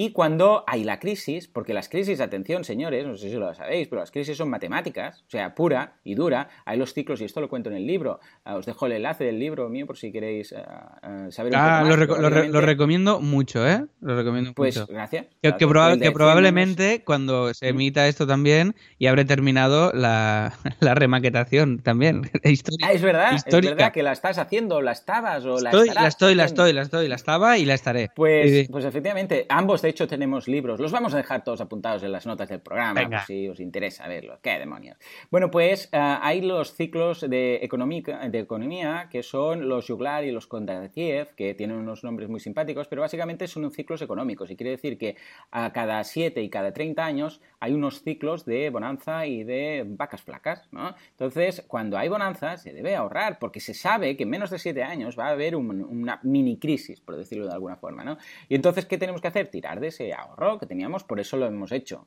[0.00, 3.88] Y cuando hay la crisis, porque las crisis, atención señores, no sé si lo sabéis,
[3.88, 7.40] pero las crisis son matemáticas, o sea, pura y dura, hay los ciclos, y esto
[7.40, 10.12] lo cuento en el libro, uh, os dejo el enlace del libro mío por si
[10.12, 11.88] queréis uh, saber un ah, poco más.
[11.88, 13.86] Lo, reco lo, lo, recomiendo mucho, ¿eh?
[14.00, 14.86] Lo recomiendo pues, mucho.
[14.86, 15.26] gracias.
[15.42, 20.94] Que, que, proba que probablemente cuando se emita esto también y habré terminado la, la
[20.94, 22.30] remaquetación también.
[22.84, 23.72] ah, es verdad, histórica.
[23.72, 26.34] es verdad que la estás haciendo, la estabas o la estoy, La estoy, haciendo.
[26.36, 28.10] la estoy, la estoy, la estaba y la estaré.
[28.14, 28.68] Pues, sí, sí.
[28.70, 30.80] pues efectivamente, ambos de hecho tenemos libros.
[30.80, 34.38] Los vamos a dejar todos apuntados en las notas del programa, si os interesa verlos.
[34.42, 34.98] ¡Qué demonios!
[35.30, 41.34] Bueno, pues uh, hay los ciclos de, economía que son los Juglar y los Kondratiev,
[41.34, 44.50] que tienen unos nombres muy simpáticos, pero básicamente son ciclos económicos.
[44.50, 45.16] Y quiere decir que
[45.52, 50.20] a cada 7 y cada 30 años hay unos ciclos de bonanza y de vacas
[50.20, 50.94] flacas, ¿no?
[51.12, 54.82] Entonces, cuando hay bonanza, se debe ahorrar, porque se sabe que en menos de 7
[54.82, 58.18] años va a haber un, una mini crisis, por decirlo de alguna forma, ¿no?
[58.50, 59.48] Y entonces, ¿qué tenemos que hacer?
[59.48, 62.06] Tirar de ese ahorro que teníamos, por eso lo hemos hecho.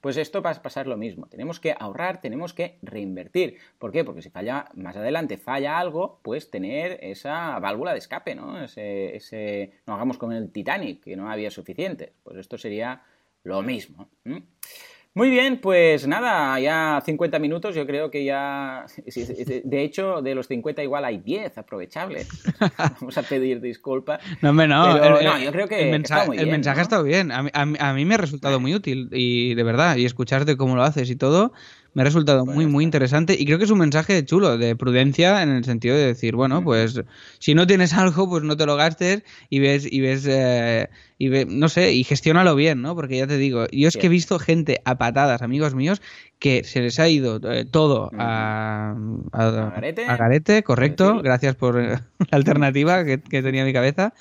[0.00, 1.26] Pues esto va a pasar lo mismo.
[1.26, 3.56] Tenemos que ahorrar, tenemos que reinvertir.
[3.78, 4.04] ¿Por qué?
[4.04, 8.62] Porque si falla más adelante, falla algo, pues tener esa válvula de escape, ¿no?
[8.62, 12.12] Ese, ese no hagamos con el Titanic, que no había suficientes.
[12.22, 13.02] Pues esto sería
[13.42, 14.08] lo mismo.
[15.12, 18.86] Muy bien, pues nada, ya 50 minutos, yo creo que ya...
[19.64, 22.28] De hecho, de los 50 igual hay 10 aprovechables.
[23.00, 24.22] Vamos a pedir disculpas.
[24.40, 24.96] No, hombre, no.
[25.00, 26.80] Pero, el, no, yo creo que el mensaje, muy el bien, mensaje ¿no?
[26.80, 27.32] ha estado bien.
[27.32, 30.76] A, mí, a mí, me ha resultado muy útil y de verdad, y escucharte cómo
[30.76, 31.52] lo haces y todo,
[31.94, 34.76] me ha resultado Pues muy, muy interesante y creo que es un mensaje chulo, de
[34.76, 37.00] prudencia, en el sentido de decir, bueno, pues
[37.38, 40.88] si no tienes algo, pues no te lo gastes y ves, y ves, eh,
[41.18, 42.94] y ve, no sé, y gestiónalo bien, ¿no?
[42.94, 46.00] Porque ya te digo, yo es que he visto gente a patadas, amigos míos,
[46.38, 48.96] que se les ha ido eh, todo a,
[49.32, 50.06] a, ¿A garete?
[50.06, 51.98] a garete, correcto, gracias por eh,
[52.30, 54.14] la alternativa que, que tenía en mi cabeza,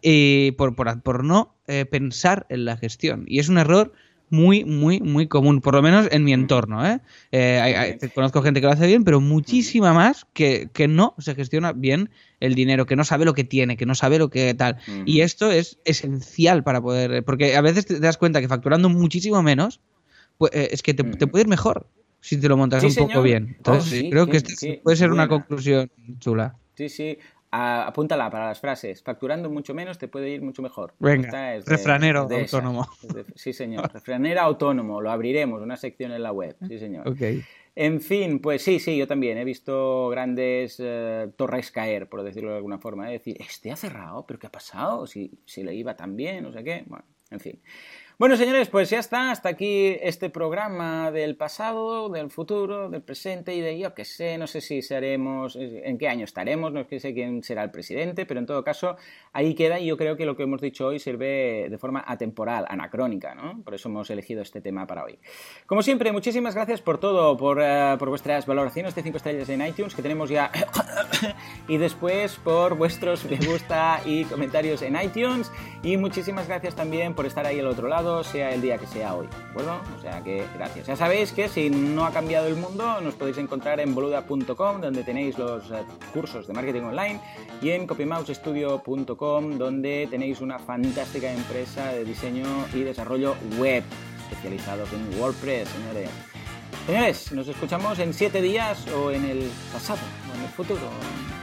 [0.00, 3.24] y por, por, por no eh, pensar en la gestión.
[3.26, 3.92] Y es un error
[4.28, 6.84] muy, muy, muy común, por lo menos en mi entorno.
[6.86, 7.00] ¿eh?
[7.32, 11.14] Eh, hay, hay, conozco gente que lo hace bien, pero muchísima más que, que, no
[11.18, 12.10] se gestiona bien
[12.40, 14.78] el dinero, que no sabe lo que tiene, que no sabe lo que tal.
[14.88, 15.02] Uh -huh.
[15.06, 19.42] Y esto es esencial para poder, porque a veces te das cuenta que facturando muchísimo
[19.42, 19.80] menos,
[20.38, 21.18] pues, eh, es que te, uh -huh.
[21.18, 21.88] te, puede ir mejor
[22.20, 23.08] si te lo montas sí, un señor.
[23.10, 23.54] poco bien.
[23.56, 26.56] Entonces, oh, sí, creo sí, que esta sí, puede ser una conclusión chula.
[26.74, 27.18] Sí, sí.
[27.50, 29.02] Apúntala para las frases.
[29.02, 30.94] Facturando mucho menos te puede ir mucho mejor.
[30.98, 32.86] Venga, de, refranero de autónomo.
[33.02, 33.92] De, sí, señor.
[33.92, 35.00] Refranera autónomo.
[35.00, 36.56] Lo abriremos, una sección en la web.
[36.68, 37.08] Sí, señor.
[37.08, 37.42] Okay.
[37.78, 42.50] En fin, pues sí, sí, yo también he visto grandes uh, torres caer, por decirlo
[42.50, 43.12] de alguna forma.
[43.12, 45.06] Es decir, este ha cerrado, pero ¿qué ha pasado?
[45.06, 46.84] Si, si le iba tan bien, no sé qué.
[46.86, 47.60] Bueno, en fin.
[48.18, 49.30] Bueno, señores, pues ya está.
[49.30, 54.38] Hasta aquí este programa del pasado, del futuro, del presente y de yo que sé,
[54.38, 58.40] no sé si seremos, en qué año estaremos, no sé quién será el presidente, pero
[58.40, 58.96] en todo caso
[59.34, 62.64] ahí queda y yo creo que lo que hemos dicho hoy sirve de forma atemporal,
[62.70, 63.62] anacrónica, ¿no?
[63.62, 65.18] Por eso hemos elegido este tema para hoy.
[65.66, 69.60] Como siempre, muchísimas gracias por todo, por, uh, por vuestras valoraciones de 5 estrellas en
[69.60, 70.50] iTunes, que tenemos ya,
[71.68, 75.52] y después por vuestros me gusta y comentarios en iTunes,
[75.82, 79.14] y muchísimas gracias también por estar ahí al otro lado sea el día que sea
[79.14, 79.80] hoy, ¿de acuerdo?
[79.96, 80.86] O sea que gracias.
[80.86, 85.02] Ya sabéis que si no ha cambiado el mundo, nos podéis encontrar en boluda.com, donde
[85.02, 87.20] tenéis los uh, cursos de marketing online,
[87.60, 93.82] y en copymousestudio.com, donde tenéis una fantástica empresa de diseño y desarrollo web,
[94.30, 96.10] especializados en WordPress, señores.
[96.86, 99.98] Señores, nos escuchamos en siete días o en el pasado
[100.30, 100.80] o en el futuro.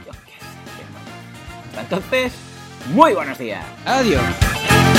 [0.06, 1.78] Yo qué.
[1.78, 2.32] Hasta entonces,
[2.94, 3.64] muy buenos días.
[3.84, 4.93] Adiós.